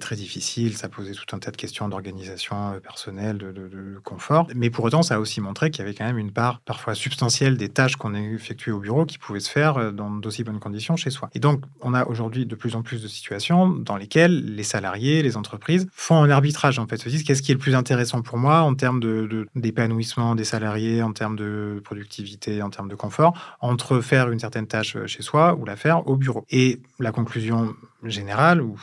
très 0.00 0.16
difficile, 0.16 0.76
ça 0.76 0.88
posait 0.88 1.12
tout 1.12 1.34
un 1.34 1.38
tas 1.38 1.50
de 1.50 1.56
questions 1.56 1.88
d'organisation 1.88 2.72
euh, 2.74 2.80
personnelle, 2.80 3.38
de, 3.38 3.52
de, 3.52 3.98
confort. 4.04 4.48
Mais 4.54 4.70
pour 4.70 4.84
autant, 4.84 5.02
ça 5.02 5.16
a 5.16 5.18
aussi 5.18 5.40
montré 5.40 5.70
qu'il 5.70 5.84
y 5.84 5.86
avait 5.86 5.94
quand 5.94 6.04
même 6.04 6.18
une 6.18 6.32
part 6.32 6.60
parfois 6.60 6.94
substantielle 6.94 7.56
des 7.56 7.68
tâches 7.68 7.96
qu'on 7.96 8.14
a 8.14 8.20
effectuées 8.20 8.72
au 8.72 8.80
bureau 8.80 9.04
qui 9.06 9.18
pouvaient 9.18 9.40
se 9.40 9.50
faire 9.50 9.92
dans 9.92 10.10
d'aussi 10.10 10.44
bonnes 10.44 10.60
conditions 10.60 10.96
chez 10.96 11.10
soi. 11.10 11.30
Et 11.34 11.40
donc, 11.40 11.62
on 11.80 11.94
a 11.94 12.06
aujourd'hui 12.06 12.46
de 12.46 12.54
plus 12.54 12.76
en 12.76 12.82
plus 12.82 13.02
de 13.02 13.08
situations 13.08 13.68
dans 13.68 13.96
lesquelles 13.96 14.54
les 14.54 14.62
salariés, 14.62 15.22
les 15.22 15.36
entreprises 15.36 15.88
font 15.92 16.22
un 16.22 16.30
arbitrage, 16.30 16.78
en 16.78 16.86
fait, 16.86 16.96
se 16.96 17.08
disent 17.08 17.22
qu'est-ce 17.22 17.42
qui 17.42 17.52
est 17.52 17.54
le 17.54 17.60
plus 17.60 17.74
intéressant 17.74 18.22
pour 18.22 18.38
moi 18.38 18.60
en 18.60 18.74
termes 18.74 19.00
de, 19.00 19.46
d'épanouissement 19.68 20.34
des 20.34 20.44
salariés 20.44 21.02
en 21.02 21.12
termes 21.12 21.36
de 21.36 21.80
productivité, 21.84 22.62
en 22.62 22.70
termes 22.70 22.88
de 22.88 22.94
confort, 22.94 23.56
entre 23.60 24.00
faire 24.00 24.30
une 24.30 24.38
certaine 24.38 24.66
tâche 24.66 24.96
chez 25.06 25.22
soi 25.22 25.54
ou 25.54 25.66
la 25.66 25.76
faire 25.76 26.08
au 26.08 26.16
bureau. 26.16 26.44
Et 26.50 26.80
la 26.98 27.12
conclusion 27.12 27.74
générale, 28.04 28.62
ou 28.62 28.76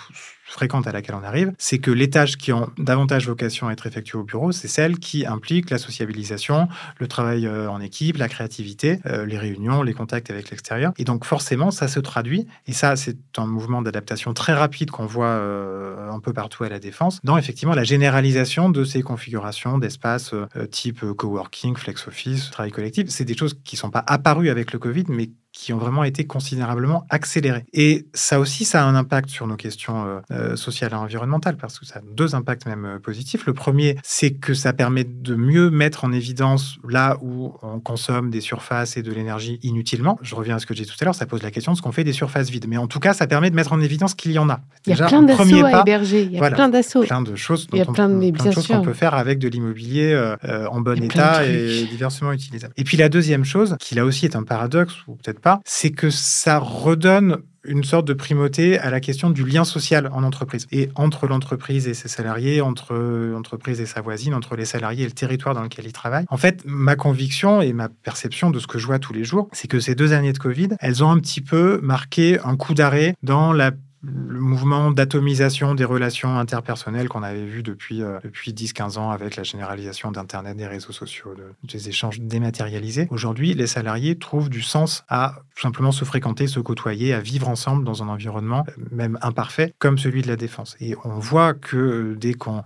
fréquente 0.45 0.87
à 0.87 0.91
laquelle 0.91 1.15
on 1.15 1.23
arrive, 1.23 1.53
c'est 1.57 1.79
que 1.79 1.91
les 1.91 2.09
tâches 2.09 2.37
qui 2.37 2.53
ont 2.53 2.69
davantage 2.77 3.27
vocation 3.27 3.67
à 3.67 3.73
être 3.73 3.87
effectuées 3.87 4.19
au 4.19 4.23
bureau, 4.23 4.51
c'est 4.51 4.67
celles 4.67 4.99
qui 4.99 5.25
impliquent 5.25 5.69
la 5.69 5.77
sociabilisation, 5.77 6.67
le 6.99 7.07
travail 7.07 7.47
euh, 7.47 7.69
en 7.69 7.81
équipe, 7.81 8.17
la 8.17 8.29
créativité, 8.29 8.99
euh, 9.07 9.25
les 9.25 9.37
réunions, 9.37 9.81
les 9.81 9.93
contacts 9.93 10.29
avec 10.29 10.51
l'extérieur. 10.51 10.93
Et 10.97 11.03
donc 11.03 11.25
forcément, 11.25 11.71
ça 11.71 11.87
se 11.87 11.99
traduit, 11.99 12.47
et 12.67 12.73
ça 12.73 12.95
c'est 12.95 13.17
un 13.37 13.47
mouvement 13.47 13.81
d'adaptation 13.81 14.33
très 14.33 14.53
rapide 14.53 14.91
qu'on 14.91 15.07
voit 15.07 15.25
euh, 15.25 16.09
un 16.11 16.19
peu 16.19 16.31
partout 16.31 16.63
à 16.63 16.69
la 16.69 16.79
défense, 16.79 17.19
dans 17.23 17.37
effectivement 17.37 17.75
la 17.75 17.83
généralisation 17.83 18.69
de 18.69 18.83
ces 18.83 19.01
configurations 19.01 19.77
d'espaces 19.77 20.33
type 20.71 21.03
coworking, 21.13 21.75
flex 21.75 22.07
office, 22.07 22.51
travail 22.51 22.71
collectif. 22.71 23.09
C'est 23.09 23.25
des 23.25 23.35
choses 23.35 23.55
qui 23.63 23.75
ne 23.75 23.79
sont 23.79 23.89
pas 23.89 24.03
apparues 24.05 24.49
avec 24.49 24.73
le 24.73 24.79
Covid, 24.79 25.05
mais 25.07 25.29
qui 25.55 25.71
ont 25.73 25.77
vraiment 25.77 26.03
été 26.03 26.25
considérablement 26.25 27.05
accélérées. 27.09 27.65
Et 27.73 28.05
ça 28.13 28.39
aussi, 28.39 28.65
ça 28.65 28.83
a 28.83 28.85
un 28.85 28.93
impact 28.93 29.29
sur 29.29 29.47
nos 29.47 29.55
questions 29.55 30.05
euh, 30.05 30.19
euh, 30.31 30.55
sociales 30.57 30.91
et 30.91 30.95
environnementales, 30.95 31.55
parce 31.55 31.79
que 31.79 31.85
ça 31.85 31.99
a 31.99 32.01
deux 32.13 32.35
impacts 32.35 32.65
même 32.65 32.85
euh, 32.85 32.99
positifs. 32.99 33.45
Le 33.45 33.53
premier, 33.53 33.95
c'est 34.03 34.31
que 34.31 34.53
ça 34.53 34.73
permet 34.73 35.05
de 35.05 35.33
mieux 35.33 35.69
mettre 35.69 36.03
en 36.03 36.11
évidence 36.11 36.75
là 36.87 37.17
où 37.21 37.53
on 37.63 37.79
consomme 37.79 38.29
des 38.29 38.41
surfaces 38.41 38.97
et 38.97 39.01
de 39.01 39.11
l'énergie 39.13 39.59
inutilement. 39.63 40.19
Je 40.21 40.35
reviens 40.35 40.57
à 40.57 40.59
ce 40.59 40.65
que 40.65 40.73
j'ai 40.73 40.83
dit 40.83 40.89
tout 40.89 40.97
à 40.99 41.05
l'heure, 41.05 41.15
ça 41.15 41.25
pose 41.25 41.41
la 41.41 41.51
question 41.51 41.71
de 41.71 41.77
ce 41.77 41.81
qu'on 41.81 41.93
fait 41.93 42.03
des 42.03 42.13
surfaces 42.13 42.49
vides. 42.49 42.67
Mais 42.67 42.77
en 42.77 42.87
tout 42.87 42.99
cas, 42.99 43.13
ça 43.13 43.25
permet 43.25 43.49
de 43.49 43.55
mettre 43.55 43.71
en 43.71 43.79
évidence 43.79 44.13
qu'il 44.13 44.33
y 44.33 44.39
en 44.39 44.49
a. 44.49 44.59
Il 44.85 44.95
y 44.95 45.01
a 45.01 45.07
plein 45.07 45.23
d'assauts 45.23 45.65
à 45.65 45.81
héberger, 45.81 46.23
il 46.23 46.33
y 46.33 46.39
a 46.39 46.51
plein 46.51 46.67
d'assauts. 46.67 47.03
Plein 47.03 47.21
de 47.21 47.35
choses, 47.35 47.67
il 47.71 47.79
y 47.79 47.81
a 47.81 47.85
plein 47.85 48.09
de, 48.09 48.31
plein 48.31 48.45
de 48.45 48.51
choses 48.51 48.67
qu'on 48.67 48.81
peut 48.81 48.93
faire 48.93 49.13
avec 49.13 49.39
de 49.39 49.47
l'immobilier 49.47 50.35
en 50.69 50.81
bon 50.81 51.01
état 51.01 51.45
et 51.45 51.85
diversement 51.85 52.33
utilisable. 52.33 52.73
Et 52.75 52.83
puis 52.83 52.97
la 52.97 53.07
deuxième 53.07 53.45
chose, 53.45 53.77
qui 53.79 53.95
là 53.95 54.03
aussi 54.03 54.25
est 54.25 54.35
un 54.35 54.43
paradoxe, 54.43 54.95
ou 55.07 55.15
peut-être 55.15 55.39
c'est 55.65 55.91
que 55.91 56.09
ça 56.09 56.59
redonne 56.59 57.37
une 57.67 57.83
sorte 57.83 58.07
de 58.07 58.13
primauté 58.13 58.77
à 58.79 58.89
la 58.89 58.99
question 58.99 59.29
du 59.29 59.43
lien 59.45 59.63
social 59.63 60.09
en 60.13 60.23
entreprise 60.23 60.67
et 60.71 60.89
entre 60.95 61.27
l'entreprise 61.27 61.87
et 61.87 61.93
ses 61.93 62.07
salariés, 62.07 62.61
entre 62.61 62.93
l'entreprise 62.95 63.81
et 63.81 63.85
sa 63.85 64.01
voisine, 64.01 64.33
entre 64.33 64.55
les 64.55 64.65
salariés 64.65 65.03
et 65.03 65.07
le 65.07 65.13
territoire 65.13 65.55
dans 65.55 65.63
lequel 65.63 65.85
ils 65.85 65.93
travaillent. 65.93 66.25
En 66.29 66.37
fait, 66.37 66.61
ma 66.65 66.95
conviction 66.95 67.61
et 67.61 67.73
ma 67.73 67.89
perception 67.89 68.51
de 68.51 68.59
ce 68.59 68.67
que 68.67 68.77
je 68.77 68.85
vois 68.85 68.99
tous 68.99 69.13
les 69.13 69.23
jours, 69.23 69.49
c'est 69.51 69.67
que 69.67 69.79
ces 69.79 69.95
deux 69.95 70.13
années 70.13 70.33
de 70.33 70.37
Covid, 70.37 70.69
elles 70.79 71.03
ont 71.03 71.09
un 71.09 71.19
petit 71.19 71.41
peu 71.41 71.79
marqué 71.81 72.39
un 72.43 72.55
coup 72.55 72.73
d'arrêt 72.73 73.15
dans 73.23 73.53
la 73.53 73.71
le 74.05 74.39
mouvement 74.39 74.91
d'atomisation 74.91 75.75
des 75.75 75.85
relations 75.85 76.37
interpersonnelles 76.37 77.09
qu'on 77.09 77.23
avait 77.23 77.45
vu 77.45 77.63
depuis, 77.63 78.01
euh, 78.03 78.19
depuis 78.23 78.53
10-15 78.53 78.97
ans 78.97 79.11
avec 79.11 79.35
la 79.35 79.43
généralisation 79.43 80.11
d'Internet, 80.11 80.57
des 80.57 80.67
réseaux 80.67 80.91
sociaux, 80.91 81.35
des 81.63 81.89
échanges 81.89 82.19
dématérialisés. 82.19 83.07
Aujourd'hui, 83.09 83.53
les 83.53 83.67
salariés 83.67 84.17
trouvent 84.17 84.49
du 84.49 84.61
sens 84.61 85.03
à 85.09 85.39
simplement 85.59 85.91
se 85.91 86.05
fréquenter, 86.05 86.47
se 86.47 86.59
côtoyer, 86.59 87.13
à 87.13 87.19
vivre 87.19 87.47
ensemble 87.47 87.83
dans 87.83 88.03
un 88.03 88.09
environnement 88.09 88.65
euh, 88.67 88.83
même 88.91 89.17
imparfait 89.21 89.73
comme 89.79 89.97
celui 89.97 90.21
de 90.21 90.27
la 90.27 90.35
défense. 90.35 90.75
Et 90.79 90.95
on 91.03 91.19
voit 91.19 91.53
que 91.53 91.77
euh, 91.77 92.15
dès 92.15 92.33
qu'on 92.33 92.61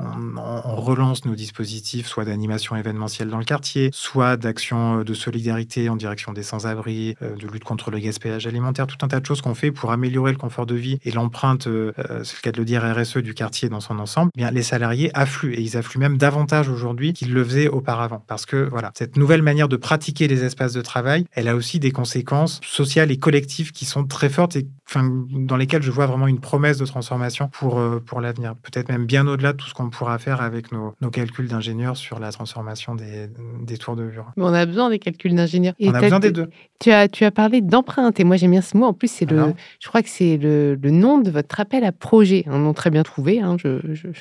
relance 0.65 1.25
nos 1.25 1.35
dispositifs, 1.35 2.07
soit 2.07 2.25
d'animation 2.25 2.75
événementielle 2.75 3.29
dans 3.29 3.37
le 3.37 3.45
quartier, 3.45 3.89
soit 3.93 4.37
d'action 4.37 5.03
de 5.03 5.13
solidarité 5.13 5.89
en 5.89 5.95
direction 5.95 6.33
des 6.33 6.43
sans-abri, 6.43 7.15
de 7.21 7.47
lutte 7.47 7.63
contre 7.63 7.91
le 7.91 7.99
gaspillage 7.99 8.47
alimentaire, 8.47 8.87
tout 8.87 8.97
un 9.01 9.07
tas 9.07 9.19
de 9.19 9.25
choses 9.25 9.41
qu'on 9.41 9.55
fait 9.55 9.71
pour 9.71 9.91
améliorer 9.91 10.31
le 10.31 10.37
confort 10.37 10.65
de 10.65 10.75
vie 10.75 10.99
et 11.03 11.11
l'emploi 11.11 11.28
empreinte, 11.29 11.67
euh, 11.67 11.93
c'est 12.23 12.37
le 12.37 12.41
cas 12.41 12.51
de 12.51 12.57
le 12.57 12.65
dire, 12.65 12.81
RSE 12.83 13.17
du 13.17 13.35
quartier 13.35 13.69
dans 13.69 13.81
son 13.81 13.99
ensemble, 13.99 14.31
eh 14.35 14.39
bien, 14.39 14.49
les 14.49 14.63
salariés 14.63 15.11
affluent 15.13 15.53
et 15.53 15.61
ils 15.61 15.77
affluent 15.77 15.99
même 15.99 16.17
davantage 16.17 16.69
aujourd'hui 16.69 17.13
qu'ils 17.13 17.31
le 17.31 17.43
faisaient 17.43 17.67
auparavant. 17.67 18.23
Parce 18.25 18.47
que 18.47 18.67
voilà, 18.67 18.91
cette 18.95 19.15
nouvelle 19.15 19.43
manière 19.43 19.67
de 19.67 19.77
pratiquer 19.77 20.27
les 20.27 20.43
espaces 20.43 20.73
de 20.73 20.81
travail, 20.81 21.25
elle 21.33 21.47
a 21.47 21.55
aussi 21.55 21.79
des 21.79 21.91
conséquences 21.91 22.59
sociales 22.63 23.11
et 23.11 23.17
collectives 23.17 23.71
qui 23.71 23.85
sont 23.85 24.05
très 24.05 24.29
fortes 24.29 24.55
et 24.55 24.67
enfin, 24.89 25.07
dans 25.31 25.55
lesquelles 25.55 25.83
je 25.83 25.91
vois 25.91 26.07
vraiment 26.07 26.27
une 26.27 26.39
promesse 26.39 26.77
de 26.77 26.85
transformation 26.85 27.47
pour, 27.47 27.79
euh, 27.79 28.01
pour 28.03 28.21
l'avenir. 28.21 28.55
Peut-être 28.55 28.89
même 28.89 29.05
bien 29.05 29.27
au-delà 29.27 29.53
de 29.53 29.57
tout 29.57 29.67
ce 29.67 29.73
qu'on 29.73 29.89
pourra 29.89 30.17
faire 30.17 30.41
avec 30.41 30.71
nos, 30.71 30.95
nos 31.01 31.11
calculs 31.11 31.47
d'ingénieurs 31.47 31.95
sur 31.95 32.19
la 32.19 32.31
transformation 32.31 32.95
des, 32.95 33.29
des 33.61 33.77
tours 33.77 33.95
de 33.95 34.05
bureau. 34.05 34.27
on 34.37 34.53
a 34.53 34.65
besoin 34.65 34.89
des 34.89 34.99
calculs 34.99 35.35
d'ingénieurs. 35.35 35.75
On 35.79 35.93
a 35.93 36.01
besoin 36.01 36.19
des 36.19 36.31
deux. 36.31 36.49
Tu 36.79 36.91
as, 36.91 37.07
tu 37.07 37.25
as 37.25 37.31
parlé 37.31 37.61
d'empreinte 37.61 38.19
et 38.19 38.23
moi 38.23 38.37
j'aime 38.37 38.51
bien 38.51 38.61
ce 38.61 38.77
mot. 38.77 38.85
En 38.85 38.93
plus, 38.93 39.11
c'est 39.11 39.29
le, 39.29 39.53
je 39.79 39.87
crois 39.87 40.01
que 40.01 40.09
c'est 40.09 40.37
le, 40.37 40.75
le 40.81 40.91
nom 40.91 41.19
de 41.19 41.29
votre 41.29 41.59
appel 41.59 41.83
à 41.83 41.91
projet. 41.91 42.45
Un 42.47 42.59
nom 42.59 42.73
très 42.73 42.89
bien 42.89 43.03
trouvé, 43.03 43.41
hein, 43.41 43.57
je, 43.59 43.67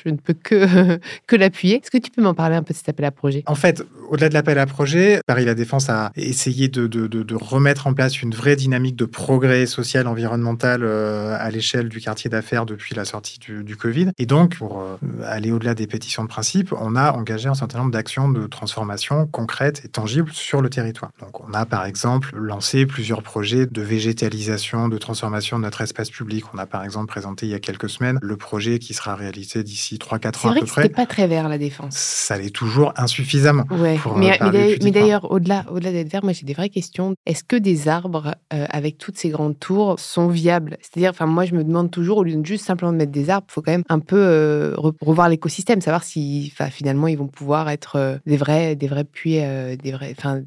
ne 0.09 0.17
peux 0.17 0.33
que, 0.33 0.99
que 1.27 1.35
l'appuyer. 1.35 1.77
Est-ce 1.77 1.89
que 1.89 1.97
tu 1.97 2.11
peux 2.11 2.21
m'en 2.21 2.33
parler 2.33 2.55
un 2.55 2.63
peu 2.63 2.73
de 2.73 2.77
cet 2.77 2.89
appel 2.89 3.05
à 3.05 3.11
projet? 3.11 3.43
En 3.47 3.55
fait, 3.55 3.83
au-delà 4.09 4.29
de 4.29 4.33
l'appel 4.33 4.59
à 4.59 4.65
projet, 4.65 5.21
Paris 5.25 5.45
La 5.45 5.55
Défense 5.55 5.89
a 5.89 6.11
essayé 6.15 6.67
de, 6.67 6.87
de, 6.87 7.35
remettre 7.35 7.87
en 7.87 7.93
place 7.93 8.21
une 8.21 8.33
vraie 8.33 8.55
dynamique 8.55 8.95
de 8.95 9.05
progrès 9.05 9.65
social, 9.65 10.07
environnemental 10.07 10.58
euh, 10.67 11.35
à 11.39 11.49
l'échelle 11.49 11.89
du 11.89 11.99
quartier 11.99 12.29
d'affaires 12.29 12.65
depuis 12.65 12.95
la 12.95 13.05
sortie 13.05 13.39
du, 13.39 13.63
du, 13.63 13.75
Covid. 13.75 14.11
Et 14.17 14.25
donc, 14.25 14.57
pour 14.57 14.81
euh, 14.81 14.97
aller 15.25 15.51
au-delà 15.51 15.75
des 15.75 15.87
pétitions 15.87 16.23
de 16.23 16.27
principe, 16.27 16.73
on 16.73 16.95
a 16.95 17.11
engagé 17.11 17.49
un 17.49 17.53
certain 17.53 17.79
nombre 17.79 17.91
d'actions 17.91 18.29
de 18.29 18.47
transformation 18.47 19.27
concrètes 19.27 19.81
et 19.85 19.87
tangibles 19.87 20.31
sur 20.31 20.61
le 20.61 20.69
territoire. 20.69 21.11
Donc, 21.19 21.41
on 21.41 21.53
a 21.53 21.65
par 21.65 21.85
exemple 21.85 22.35
lancé 22.35 22.85
plusieurs 22.85 23.23
projets 23.23 23.65
de 23.65 23.81
végétalisation, 23.81 24.89
de 24.89 24.97
transformation 24.97 25.57
de 25.57 25.63
notre 25.63 25.81
espace 25.81 26.09
public. 26.09 26.45
On 26.53 26.57
a 26.57 26.65
par 26.65 26.83
exemple 26.83 27.07
présenté 27.07 27.45
il 27.45 27.49
y 27.49 27.55
a 27.55 27.59
quelques 27.59 27.89
semaines 27.89 28.19
le 28.21 28.37
projet 28.37 28.79
qui 28.79 28.93
sera 28.93 29.15
réalisé 29.15 29.63
d'ici 29.63 29.97
3-4 29.97 30.47
ans 30.47 30.51
à 30.51 30.59
peu 30.59 30.65
près. 30.65 30.83
C'est 30.83 30.89
pas 30.89 31.05
très 31.05 31.27
vert 31.27 31.49
la 31.49 31.57
défense. 31.57 31.95
Ça 31.95 32.37
l'est 32.37 32.53
toujours 32.53 32.93
insuffisamment. 32.97 33.63
Ouais. 33.71 33.97
mais, 34.15 34.41
euh, 34.41 34.75
mais 34.83 34.91
d'ailleurs, 34.91 35.31
au-delà 35.31 35.65
au 35.71 35.79
d'être 35.79 36.11
vert, 36.11 36.23
moi 36.23 36.33
j'ai 36.33 36.45
des 36.45 36.53
vraies 36.53 36.69
questions. 36.69 37.15
Est-ce 37.25 37.43
que 37.43 37.55
des 37.55 37.87
arbres 37.87 38.35
euh, 38.53 38.65
avec 38.69 38.97
toutes 38.97 39.17
ces 39.17 39.29
grandes 39.29 39.59
tours 39.59 39.99
sont 39.99 40.27
viables 40.27 40.48
C'est-à-dire, 40.81 41.11
enfin 41.11 41.25
moi 41.25 41.45
je 41.45 41.55
me 41.55 41.63
demande 41.63 41.91
toujours, 41.91 42.17
au 42.17 42.23
lieu 42.23 42.35
de 42.35 42.45
juste 42.45 42.65
simplement 42.65 42.91
mettre 42.91 43.11
des 43.11 43.29
arbres, 43.29 43.47
il 43.49 43.53
faut 43.53 43.61
quand 43.61 43.71
même 43.71 43.83
un 43.89 43.99
peu 43.99 44.17
euh, 44.17 44.73
revoir 44.77 45.29
l'écosystème, 45.29 45.81
savoir 45.81 46.03
si 46.03 46.53
finalement 46.71 47.07
ils 47.07 47.17
vont 47.17 47.27
pouvoir 47.27 47.69
être 47.69 48.19
des 48.25 48.37
vrais, 48.37 48.75
des 48.75 48.87
vrais 48.87 49.03
puits, 49.03 49.39
des 49.39 49.91
vrais, 49.91 50.13
enfin 50.17 50.41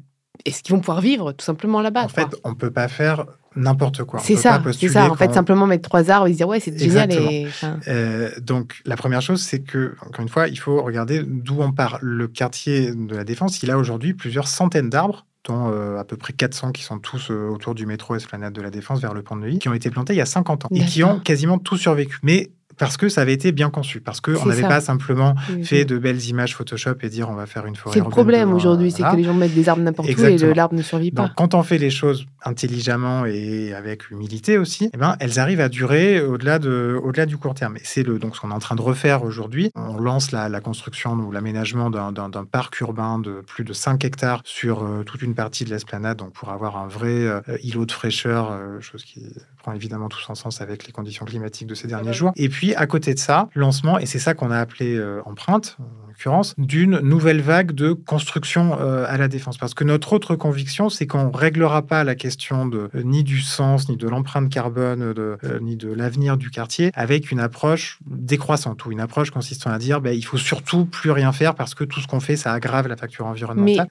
est-ce 0.45 0.63
qu'ils 0.63 0.73
vont 0.75 0.79
pouvoir 0.79 1.01
vivre 1.01 1.31
tout 1.31 1.45
simplement 1.45 1.81
là-bas 1.81 2.03
En 2.03 2.09
fait, 2.09 2.27
on 2.43 2.49
ne 2.49 2.55
peut 2.55 2.71
pas 2.71 2.87
faire 2.87 3.25
n'importe 3.55 4.03
quoi. 4.03 4.19
C'est 4.19 4.35
ça, 4.35 4.61
c'est 4.71 4.89
ça. 4.89 5.09
En 5.09 5.15
fait, 5.15 5.33
simplement 5.33 5.67
mettre 5.67 5.87
trois 5.87 6.09
arbres 6.09 6.27
et 6.27 6.31
se 6.31 6.37
dire 6.37 6.47
ouais, 6.47 6.59
c'est 6.59 6.77
génial. 6.77 7.11
Euh, 7.87 8.29
donc, 8.41 8.81
la 8.85 8.95
première 8.95 9.21
chose, 9.21 9.41
c'est 9.41 9.59
que, 9.59 9.95
encore 10.01 10.21
une 10.21 10.29
fois, 10.29 10.47
il 10.47 10.57
faut 10.57 10.81
regarder 10.81 11.23
d'où 11.23 11.61
on 11.61 11.71
part. 11.71 11.99
Le 12.01 12.27
quartier 12.27 12.93
de 12.93 13.15
la 13.15 13.23
Défense, 13.23 13.61
il 13.63 13.71
a 13.71 13.77
aujourd'hui 13.77 14.13
plusieurs 14.13 14.47
centaines 14.47 14.89
d'arbres 14.89 15.25
dont 15.45 15.71
euh, 15.71 15.97
à 15.97 16.03
peu 16.03 16.17
près 16.17 16.33
400 16.33 16.71
qui 16.71 16.83
sont 16.83 16.99
tous 16.99 17.29
euh, 17.29 17.49
autour 17.49 17.75
du 17.75 17.85
métro 17.85 18.15
Esplanade 18.15 18.53
de 18.53 18.61
la 18.61 18.69
Défense 18.69 19.01
vers 19.01 19.13
le 19.13 19.21
pont 19.21 19.35
de 19.35 19.41
Neuilly, 19.41 19.59
qui 19.59 19.69
ont 19.69 19.73
été 19.73 19.89
plantés 19.89 20.13
il 20.13 20.17
y 20.17 20.21
a 20.21 20.25
50 20.25 20.65
ans 20.65 20.69
et 20.71 20.85
qui 20.85 21.03
ont 21.03 21.19
quasiment 21.19 21.57
tous 21.57 21.77
survécu. 21.77 22.19
Mais 22.23 22.51
parce 22.83 22.97
que 22.97 23.09
ça 23.09 23.21
avait 23.21 23.33
été 23.33 23.51
bien 23.51 23.69
conçu, 23.69 24.01
parce 24.01 24.21
qu'on 24.21 24.45
n'avait 24.45 24.61
pas 24.61 24.81
simplement 24.81 25.35
fait 25.63 25.85
de 25.85 25.97
belles 25.97 26.23
images 26.25 26.55
Photoshop 26.55 26.95
et 27.01 27.09
dire 27.09 27.29
on 27.29 27.35
va 27.35 27.45
faire 27.45 27.65
une 27.65 27.75
forêt. 27.75 27.93
C'est 27.93 28.03
le 28.03 28.09
problème 28.09 28.53
aujourd'hui, 28.53 28.91
c'est 28.91 29.03
que 29.03 29.15
les 29.15 29.23
gens 29.23 29.33
mettent 29.33 29.55
des 29.55 29.69
arbres 29.69 29.83
n'importe 29.83 30.09
où 30.09 30.23
et 30.23 30.53
l'arbre 30.53 30.75
ne 30.75 30.81
survit 30.81 31.11
pas. 31.11 31.23
Donc, 31.23 31.31
quand 31.35 31.53
on 31.53 31.63
fait 31.63 31.77
les 31.77 31.89
choses 31.89 32.25
intelligemment 32.45 33.25
et 33.25 33.73
avec 33.73 34.09
humilité 34.11 34.57
aussi, 34.57 34.89
eh 34.93 34.97
ben, 34.97 35.15
elles 35.19 35.39
arrivent 35.39 35.61
à 35.61 35.69
durer 35.69 36.21
au-delà 36.21 36.59
de, 36.59 36.99
au-delà 37.03 37.25
du 37.25 37.37
court 37.37 37.53
terme. 37.53 37.77
Et 37.77 37.81
c'est 37.83 38.03
le 38.03 38.19
donc 38.19 38.35
ce 38.35 38.41
qu'on 38.41 38.51
est 38.51 38.53
en 38.53 38.59
train 38.59 38.75
de 38.75 38.81
refaire 38.81 39.23
aujourd'hui. 39.23 39.71
On 39.75 39.97
lance 39.97 40.31
la, 40.31 40.49
la 40.49 40.61
construction 40.61 41.13
ou 41.13 41.31
l'aménagement 41.31 41.89
d'un, 41.89 42.45
parc 42.45 42.79
urbain 42.81 43.19
de 43.19 43.41
plus 43.41 43.63
de 43.63 43.73
5 43.73 44.03
hectares 44.05 44.41
sur 44.43 44.83
euh, 44.83 45.03
toute 45.03 45.21
une 45.21 45.35
partie 45.35 45.65
de 45.65 45.69
l'esplanade, 45.69 46.17
donc 46.17 46.33
pour 46.33 46.49
avoir 46.49 46.77
un 46.77 46.87
vrai 46.87 47.25
euh, 47.25 47.41
îlot 47.63 47.85
de 47.85 47.91
fraîcheur, 47.91 48.51
euh, 48.51 48.81
chose 48.81 49.03
qui 49.03 49.21
prend 49.63 49.73
évidemment 49.73 50.09
tout 50.09 50.19
son 50.19 50.35
sens 50.35 50.61
avec 50.61 50.85
les 50.85 50.91
conditions 50.91 51.25
climatiques 51.25 51.67
de 51.67 51.75
ces 51.75 51.87
derniers 51.87 52.13
jours. 52.13 52.31
Et 52.35 52.49
puis 52.49 52.75
à 52.75 52.85
côté 52.85 53.13
de 53.13 53.19
ça, 53.19 53.49
lancement, 53.55 53.97
et 53.97 54.05
c'est 54.05 54.19
ça 54.19 54.33
qu'on 54.33 54.51
a 54.51 54.59
appelé 54.59 55.01
empreinte, 55.25 55.77
l'occurrence, 56.13 56.53
d'une 56.57 56.99
nouvelle 56.99 57.41
vague 57.41 57.71
de 57.71 57.93
construction 57.93 58.79
euh, 58.79 59.05
à 59.07 59.17
la 59.17 59.27
défense. 59.27 59.57
Parce 59.57 59.73
que 59.73 59.83
notre 59.83 60.13
autre 60.13 60.35
conviction, 60.35 60.89
c'est 60.89 61.07
qu'on 61.07 61.29
ne 61.29 61.35
réglera 61.35 61.81
pas 61.81 62.03
la 62.03 62.15
question 62.15 62.65
de, 62.65 62.89
euh, 62.95 63.03
ni 63.03 63.23
du 63.23 63.41
sens, 63.41 63.89
ni 63.89 63.97
de 63.97 64.07
l'empreinte 64.07 64.49
carbone, 64.49 65.13
de, 65.13 65.37
euh, 65.43 65.59
ni 65.59 65.75
de 65.75 65.91
l'avenir 65.91 66.37
du 66.37 66.49
quartier 66.49 66.91
avec 66.93 67.31
une 67.31 67.39
approche 67.39 67.99
décroissante 68.05 68.85
ou 68.85 68.91
une 68.91 68.99
approche 68.99 69.31
consistant 69.31 69.71
à 69.71 69.77
dire 69.79 70.01
ben, 70.01 70.15
il 70.15 70.23
faut 70.23 70.37
surtout 70.37 70.85
plus 70.85 71.11
rien 71.11 71.31
faire 71.31 71.55
parce 71.55 71.73
que 71.75 71.83
tout 71.83 71.99
ce 71.99 72.07
qu'on 72.07 72.19
fait, 72.19 72.35
ça 72.35 72.53
aggrave 72.53 72.87
la 72.87 72.95
facture 72.95 73.25
environnementale. 73.25 73.87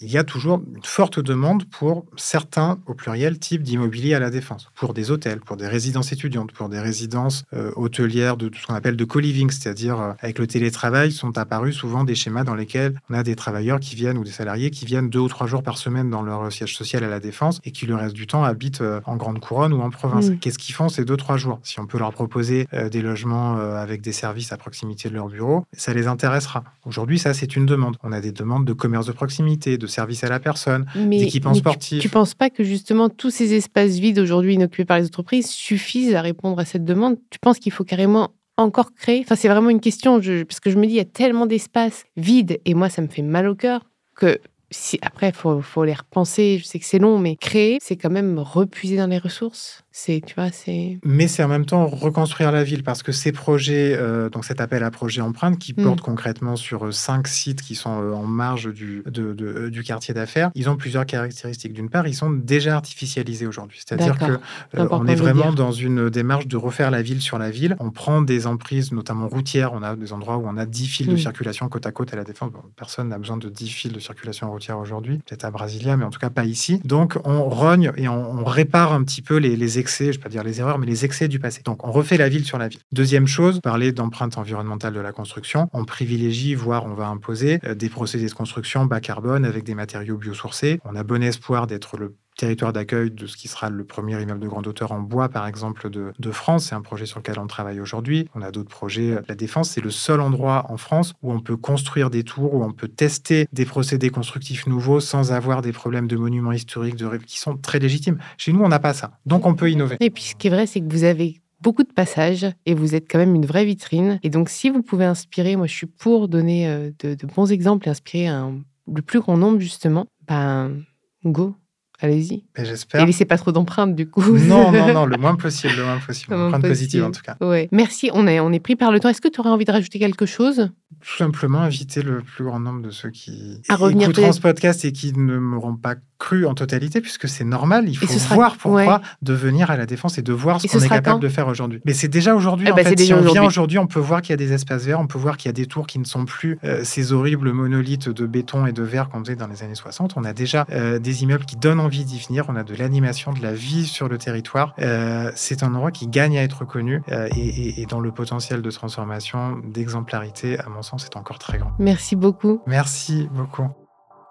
il 0.00 0.10
y 0.10 0.18
a 0.18 0.24
toujours 0.24 0.62
une 0.74 0.82
forte 0.84 1.20
demande 1.20 1.64
pour 1.64 2.06
certains, 2.16 2.78
au 2.86 2.94
pluriel, 2.94 3.38
types 3.38 3.62
d'immobilier 3.62 4.14
à 4.14 4.20
la 4.20 4.30
défense. 4.30 4.70
Pour 4.74 4.94
des 4.94 5.05
hôtels, 5.10 5.40
pour 5.40 5.56
des 5.56 5.68
résidences 5.68 6.12
étudiantes, 6.12 6.52
pour 6.52 6.68
des 6.68 6.80
résidences 6.80 7.44
hôtelières 7.76 8.36
de 8.36 8.48
tout 8.48 8.58
ce 8.60 8.66
qu'on 8.66 8.74
appelle 8.74 8.96
de 8.96 9.04
co-living, 9.04 9.50
c'est-à-dire 9.50 10.14
avec 10.20 10.38
le 10.38 10.46
télétravail, 10.46 11.12
sont 11.12 11.36
apparus 11.38 11.76
souvent 11.76 12.04
des 12.04 12.14
schémas 12.14 12.44
dans 12.44 12.54
lesquels 12.54 12.94
on 13.10 13.14
a 13.14 13.22
des 13.22 13.36
travailleurs 13.36 13.80
qui 13.80 13.94
viennent 13.94 14.18
ou 14.18 14.24
des 14.24 14.30
salariés 14.30 14.70
qui 14.70 14.84
viennent 14.84 15.10
deux 15.10 15.18
ou 15.18 15.28
trois 15.28 15.46
jours 15.46 15.62
par 15.62 15.78
semaine 15.78 16.10
dans 16.10 16.22
leur 16.22 16.52
siège 16.52 16.74
social 16.74 17.04
à 17.04 17.08
la 17.08 17.20
Défense 17.20 17.60
et 17.64 17.70
qui 17.70 17.86
le 17.86 17.94
reste 17.94 18.14
du 18.14 18.26
temps 18.26 18.44
habitent 18.44 18.80
euh, 18.80 19.00
en 19.04 19.16
grande 19.16 19.40
couronne 19.40 19.72
ou 19.72 19.80
en 19.80 19.90
province. 19.90 20.30
Mm. 20.30 20.38
Qu'est-ce 20.38 20.58
qu'ils 20.58 20.74
font 20.74 20.88
ces 20.88 21.04
deux 21.04 21.16
trois 21.16 21.36
jours? 21.36 21.60
Si 21.62 21.80
on 21.80 21.86
peut 21.86 21.98
leur 21.98 22.12
proposer 22.12 22.66
euh, 22.72 22.88
des 22.88 23.02
logements 23.02 23.58
euh, 23.58 23.76
avec 23.76 24.02
des 24.02 24.12
services 24.12 24.52
à 24.52 24.56
proximité 24.56 25.08
de 25.08 25.14
leur 25.14 25.28
bureau, 25.28 25.64
ça 25.72 25.92
les 25.94 26.06
intéressera. 26.06 26.64
Aujourd'hui, 26.84 27.18
ça 27.18 27.34
c'est 27.34 27.56
une 27.56 27.66
demande. 27.66 27.96
On 28.02 28.12
a 28.12 28.20
des 28.20 28.32
demandes 28.32 28.64
de 28.64 28.72
commerce 28.72 29.06
de 29.06 29.12
proximité, 29.12 29.78
de 29.78 29.86
services 29.86 30.24
à 30.24 30.28
la 30.28 30.40
personne, 30.40 30.86
d'équipements 30.94 31.54
sportifs. 31.54 32.00
Tu, 32.00 32.08
ne 32.08 32.12
penses 32.12 32.34
pas 32.34 32.50
que 32.50 32.64
justement 32.64 33.08
tous 33.08 33.30
ces 33.30 33.54
espaces 33.54 33.98
vides 33.98 34.18
aujourd'hui 34.18 34.54
inoccupés 34.54 34.84
par 34.84 34.95
les 34.98 35.06
entreprises 35.06 35.50
suffisent 35.50 36.14
à 36.14 36.20
répondre 36.20 36.58
à 36.58 36.64
cette 36.64 36.84
demande 36.84 37.16
Tu 37.30 37.38
penses 37.38 37.58
qu'il 37.58 37.72
faut 37.72 37.84
carrément 37.84 38.30
encore 38.56 38.94
créer? 38.94 39.20
Enfin, 39.20 39.36
c'est 39.36 39.48
vraiment 39.48 39.70
une 39.70 39.80
question, 39.80 40.20
parce 40.20 40.60
que 40.60 40.70
je 40.70 40.76
me 40.76 40.86
dis, 40.86 40.94
il 40.94 40.96
y 40.96 41.00
a 41.00 41.04
tellement 41.04 41.46
d'espace 41.46 42.04
vide, 42.16 42.60
et 42.64 42.74
moi, 42.74 42.88
ça 42.88 43.02
me 43.02 43.08
fait 43.08 43.22
mal 43.22 43.48
au 43.48 43.54
cœur, 43.54 43.90
que 44.16 44.40
si, 44.70 44.98
après, 45.02 45.28
il 45.28 45.34
faut, 45.34 45.60
faut 45.62 45.84
les 45.84 45.94
repenser. 45.94 46.58
Je 46.58 46.64
sais 46.64 46.78
que 46.78 46.84
c'est 46.84 46.98
long, 46.98 47.18
mais 47.18 47.36
créer, 47.36 47.78
c'est 47.80 47.96
quand 47.96 48.10
même 48.10 48.38
repuiser 48.38 48.96
dans 48.96 49.06
les 49.06 49.18
ressources. 49.18 49.82
C'est, 49.98 50.20
tu 50.20 50.34
vois, 50.34 50.50
c'est. 50.52 50.98
Mais 51.04 51.26
c'est 51.26 51.42
en 51.42 51.48
même 51.48 51.64
temps 51.64 51.86
reconstruire 51.86 52.52
la 52.52 52.64
ville 52.64 52.82
parce 52.82 53.02
que 53.02 53.12
ces 53.12 53.32
projets, 53.32 53.96
euh, 53.98 54.28
donc 54.28 54.44
cet 54.44 54.60
appel 54.60 54.82
à 54.82 54.90
projet 54.90 55.22
empreinte 55.22 55.58
qui 55.58 55.72
mm. 55.72 55.82
porte 55.82 56.00
concrètement 56.02 56.54
sur 56.54 56.84
euh, 56.84 56.92
cinq 56.92 57.26
sites 57.26 57.62
qui 57.62 57.74
sont 57.74 58.02
euh, 58.02 58.12
en 58.12 58.24
marge 58.24 58.70
du, 58.74 59.02
de, 59.06 59.70
du 59.70 59.82
quartier 59.82 60.12
d'affaires, 60.12 60.50
ils 60.54 60.68
ont 60.68 60.76
plusieurs 60.76 61.06
caractéristiques. 61.06 61.72
D'une 61.72 61.88
part, 61.88 62.06
ils 62.06 62.14
sont 62.14 62.28
déjà 62.28 62.76
artificialisés 62.76 63.46
aujourd'hui. 63.46 63.80
C'est-à-dire 63.86 64.18
que 64.18 64.38
on 64.76 65.06
est 65.06 65.14
vraiment 65.14 65.50
dans 65.50 65.72
une 65.72 66.10
démarche 66.10 66.46
de 66.46 66.58
refaire 66.58 66.90
la 66.90 67.00
ville 67.00 67.22
sur 67.22 67.38
la 67.38 67.50
ville. 67.50 67.74
On 67.80 67.90
prend 67.90 68.20
des 68.20 68.46
emprises, 68.46 68.92
notamment 68.92 69.28
routières. 69.28 69.72
On 69.72 69.82
a 69.82 69.96
des 69.96 70.12
endroits 70.12 70.36
où 70.36 70.46
on 70.46 70.58
a 70.58 70.66
10 70.66 70.86
fils 70.88 71.06
de 71.06 71.14
mm. 71.14 71.18
circulation 71.18 71.70
côte 71.70 71.86
à 71.86 71.90
côte 71.92 72.12
à 72.12 72.16
la 72.16 72.24
défense. 72.24 72.52
personne 72.76 73.08
n'a 73.08 73.18
besoin 73.18 73.38
de 73.38 73.48
10 73.48 73.70
fils 73.70 73.92
de 73.92 73.98
circulation 73.98 74.52
aujourd'hui, 74.52 75.20
peut-être 75.26 75.46
à 75.46 75.50
Brasilia, 75.50 75.96
mais 75.96 76.04
en 76.04 76.10
tout 76.10 76.20
cas 76.20 76.28
pas 76.28 76.44
ici. 76.44 76.82
Donc 76.84 77.16
on 77.24 77.48
rogne 77.48 77.92
et 77.96 78.08
on, 78.08 78.44
répare 78.44 78.92
un 78.92 79.02
petit 79.02 79.22
peu 79.22 79.38
les, 79.38 79.78
excès, 79.86 80.06
je 80.06 80.10
ne 80.10 80.14
vais 80.14 80.22
pas 80.22 80.28
dire 80.28 80.42
les 80.42 80.58
erreurs, 80.58 80.78
mais 80.78 80.86
les 80.86 81.04
excès 81.04 81.28
du 81.28 81.38
passé. 81.38 81.62
Donc 81.64 81.86
on 81.86 81.92
refait 81.92 82.16
la 82.16 82.28
ville 82.28 82.44
sur 82.44 82.58
la 82.58 82.66
ville. 82.66 82.80
Deuxième 82.90 83.28
chose, 83.28 83.60
parler 83.60 83.92
d'empreinte 83.92 84.36
environnementale 84.36 84.92
de 84.94 85.00
la 85.00 85.12
construction. 85.12 85.68
On 85.72 85.84
privilégie, 85.84 86.56
voire 86.56 86.86
on 86.86 86.94
va 86.94 87.06
imposer 87.06 87.60
euh, 87.64 87.74
des 87.74 87.88
procédés 87.88 88.26
de 88.26 88.34
construction 88.34 88.84
bas 88.84 89.00
carbone 89.00 89.44
avec 89.44 89.62
des 89.62 89.76
matériaux 89.76 90.16
biosourcés. 90.16 90.80
On 90.84 90.96
a 90.96 91.04
bon 91.04 91.22
espoir 91.22 91.68
d'être 91.68 91.96
le 91.96 92.16
territoire 92.36 92.72
d'accueil 92.72 93.10
de 93.10 93.26
ce 93.26 93.36
qui 93.36 93.48
sera 93.48 93.70
le 93.70 93.84
premier 93.84 94.20
immeuble 94.20 94.40
de 94.40 94.48
grande 94.48 94.66
hauteur 94.66 94.92
en 94.92 95.00
bois, 95.00 95.28
par 95.28 95.46
exemple, 95.46 95.90
de, 95.90 96.30
France. 96.30 96.66
C'est 96.66 96.74
un 96.74 96.82
projet 96.82 97.06
sur 97.06 97.18
lequel 97.20 97.38
on 97.38 97.46
travaille 97.46 97.80
aujourd'hui. 97.80 98.28
On 98.34 98.42
a 98.42 98.50
d'autres 98.50 98.68
projets. 98.68 99.16
La 99.28 99.34
Défense, 99.34 99.70
c'est 99.70 99.80
le 99.80 99.90
seul 99.90 100.20
endroit 100.20 100.66
en 100.68 100.76
France 100.76 101.14
où 101.22 101.32
on 101.32 101.40
peut 101.40 101.56
construire 101.56 102.10
des 102.10 102.24
tours, 102.24 102.54
où 102.54 102.62
on 102.62 102.72
peut 102.72 102.88
tester 102.88 103.46
des 103.52 103.64
procédés 103.64 104.10
constructifs 104.10 104.66
nouveaux 104.66 105.00
sans 105.00 105.32
avoir 105.32 105.62
des 105.62 105.72
problèmes 105.72 106.08
de 106.08 106.16
monuments 106.16 106.52
historiques 106.52 106.96
qui 107.26 107.38
sont 107.38 107.56
très 107.56 107.78
légitimes. 107.78 108.18
Chez 108.36 108.52
nous, 108.52 108.60
on 108.60 108.68
n'a 108.68 108.78
pas 108.78 108.92
ça. 108.92 109.12
Donc, 109.24 109.46
on 109.46 109.54
peut 109.54 109.70
innover. 109.70 109.96
Et 110.00 110.10
puis, 110.10 110.24
ce 110.24 110.34
qui 110.34 110.48
est 110.48 110.50
vrai, 110.50 110.66
c'est 110.66 110.80
que 110.80 110.92
vous 110.92 111.04
avez 111.04 111.40
beaucoup 111.62 111.84
de 111.84 111.92
passages 111.92 112.46
et 112.66 112.74
vous 112.74 112.94
êtes 112.94 113.10
quand 113.10 113.18
même 113.18 113.34
une 113.34 113.46
vraie 113.46 113.64
vitrine. 113.64 114.18
Et 114.22 114.30
donc, 114.30 114.50
si 114.50 114.68
vous 114.68 114.82
pouvez 114.82 115.06
inspirer, 115.06 115.56
moi, 115.56 115.66
je 115.66 115.74
suis 115.74 115.86
pour 115.86 116.28
donner 116.28 116.68
euh, 116.68 116.90
de, 117.00 117.26
bons 117.26 117.50
exemples 117.50 117.88
et 117.88 117.90
inspirer 117.90 118.28
le 118.28 119.02
plus 119.02 119.20
grand 119.20 119.36
nombre, 119.36 119.58
justement, 119.58 120.06
ben, 120.28 120.82
go, 121.24 121.54
Allez-y. 122.00 122.44
J'espère. 122.56 123.02
Et 123.02 123.06
laissez 123.06 123.24
pas 123.24 123.38
trop 123.38 123.52
d'empreintes, 123.52 123.94
du 123.94 124.08
coup. 124.08 124.36
Non, 124.38 124.70
non, 124.70 124.92
non, 124.92 125.06
le 125.06 125.16
moins 125.16 125.36
possible, 125.36 125.74
le 125.76 125.84
moins 125.84 125.98
possible. 125.98 126.34
Empreinte 126.34 126.62
positive, 126.62 127.04
en 127.04 127.10
tout 127.10 127.22
cas. 127.22 127.36
Ouais. 127.40 127.68
Merci, 127.72 128.10
on 128.12 128.26
est, 128.26 128.40
on 128.40 128.52
est 128.52 128.60
pris 128.60 128.76
par 128.76 128.92
le 128.92 129.00
temps. 129.00 129.08
Est-ce 129.08 129.20
que 129.20 129.28
tu 129.28 129.40
aurais 129.40 129.50
envie 129.50 129.64
de 129.64 129.72
rajouter 129.72 129.98
quelque 129.98 130.26
chose? 130.26 130.70
Tout 131.00 131.16
simplement 131.18 131.60
inviter 131.60 132.02
le 132.02 132.20
plus 132.20 132.44
grand 132.44 132.60
nombre 132.60 132.80
de 132.80 132.90
ceux 132.90 133.10
qui 133.10 133.60
à 133.68 133.74
écouteront 133.74 134.32
ce 134.32 134.40
podcast 134.40 134.84
et 134.84 134.92
qui 134.92 135.12
ne 135.12 135.36
m'auront 135.36 135.76
pas 135.76 135.96
cru 136.18 136.46
en 136.46 136.54
totalité, 136.54 137.00
puisque 137.00 137.28
c'est 137.28 137.44
normal. 137.44 137.88
Il 137.88 137.96
faut 137.96 138.06
voir 138.34 138.56
pourquoi 138.56 139.02
de 139.22 139.34
venir 139.34 139.70
à 139.70 139.76
la 139.76 139.86
défense 139.86 140.18
et 140.18 140.22
de 140.22 140.32
voir 140.32 140.60
ce 140.60 140.66
qu'on 140.66 140.80
est 140.80 140.88
capable 140.88 141.20
de 141.20 141.28
faire 141.28 141.48
aujourd'hui. 141.48 141.80
Mais 141.84 141.92
c'est 141.92 142.08
déjà 142.08 142.34
aujourd'hui. 142.34 142.66
Eh 142.68 142.72
en 142.72 142.76
ben, 142.76 142.86
fait, 142.86 142.98
si 142.98 143.12
on 143.12 143.20
vient 143.20 143.44
aujourd'hui, 143.44 143.78
on 143.78 143.86
peut 143.86 144.00
voir 144.00 144.22
qu'il 144.22 144.30
y 144.30 144.34
a 144.34 144.36
des 144.36 144.52
espaces 144.52 144.84
verts, 144.84 145.00
on 145.00 145.06
peut 145.06 145.18
voir 145.18 145.36
qu'il 145.36 145.48
y 145.48 145.50
a 145.50 145.52
des 145.52 145.66
tours 145.66 145.86
qui 145.86 145.98
ne 145.98 146.04
sont 146.04 146.24
plus 146.24 146.58
euh, 146.64 146.82
ces 146.84 147.12
horribles 147.12 147.52
monolithes 147.52 148.08
de 148.08 148.26
béton 148.26 148.66
et 148.66 148.72
de 148.72 148.82
verre 148.82 149.08
qu'on 149.08 149.20
faisait 149.20 149.36
dans 149.36 149.48
les 149.48 149.62
années 149.62 149.74
60. 149.74 150.14
On 150.16 150.24
a 150.24 150.32
déjà 150.32 150.66
euh, 150.70 150.98
des 150.98 151.22
immeubles 151.22 151.44
qui 151.44 151.56
donnent 151.56 151.80
envie 151.80 152.04
d'y 152.04 152.18
venir. 152.18 152.46
On 152.48 152.56
a 152.56 152.64
de 152.64 152.74
l'animation, 152.74 153.32
de 153.32 153.42
la 153.42 153.52
vie 153.52 153.86
sur 153.86 154.08
le 154.08 154.18
territoire. 154.18 154.74
Euh, 154.78 155.30
c'est 155.34 155.62
un 155.62 155.74
endroit 155.74 155.90
qui 155.90 156.06
gagne 156.06 156.38
à 156.38 156.42
être 156.42 156.64
connu 156.64 157.02
et, 157.36 157.82
et, 157.82 157.86
dont 157.86 158.00
le 158.00 158.12
potentiel 158.12 158.62
de 158.62 158.70
transformation, 158.70 159.60
d'exemplarité, 159.64 160.58
à 160.58 160.68
mon 160.76 160.82
sens, 160.82 161.04
est 161.04 161.16
encore 161.16 161.38
très 161.38 161.58
grand. 161.58 161.72
Merci 161.78 162.16
beaucoup. 162.16 162.60
Merci 162.66 163.28
beaucoup. 163.32 163.68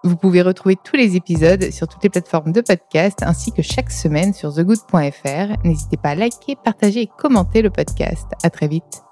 Vous 0.03 0.15
pouvez 0.15 0.43
retrouver 0.43 0.75
tous 0.75 0.95
les 0.95 1.15
épisodes 1.15 1.71
sur 1.71 1.88
toutes 1.88 2.03
les 2.03 2.10
plateformes 2.10 2.51
de 2.51 2.62
podcast 2.62 3.23
ainsi 3.23 3.51
que 3.51 3.63
chaque 3.63 3.91
semaine 3.91 4.34
sur 4.34 4.53
thegood.fr. 4.53 5.58
N'hésitez 5.63 5.97
pas 5.97 6.10
à 6.10 6.15
liker, 6.15 6.55
partager 6.63 7.01
et 7.01 7.10
commenter 7.17 7.63
le 7.63 7.71
podcast. 7.71 8.27
À 8.43 8.51
très 8.51 8.67
vite. 8.67 9.04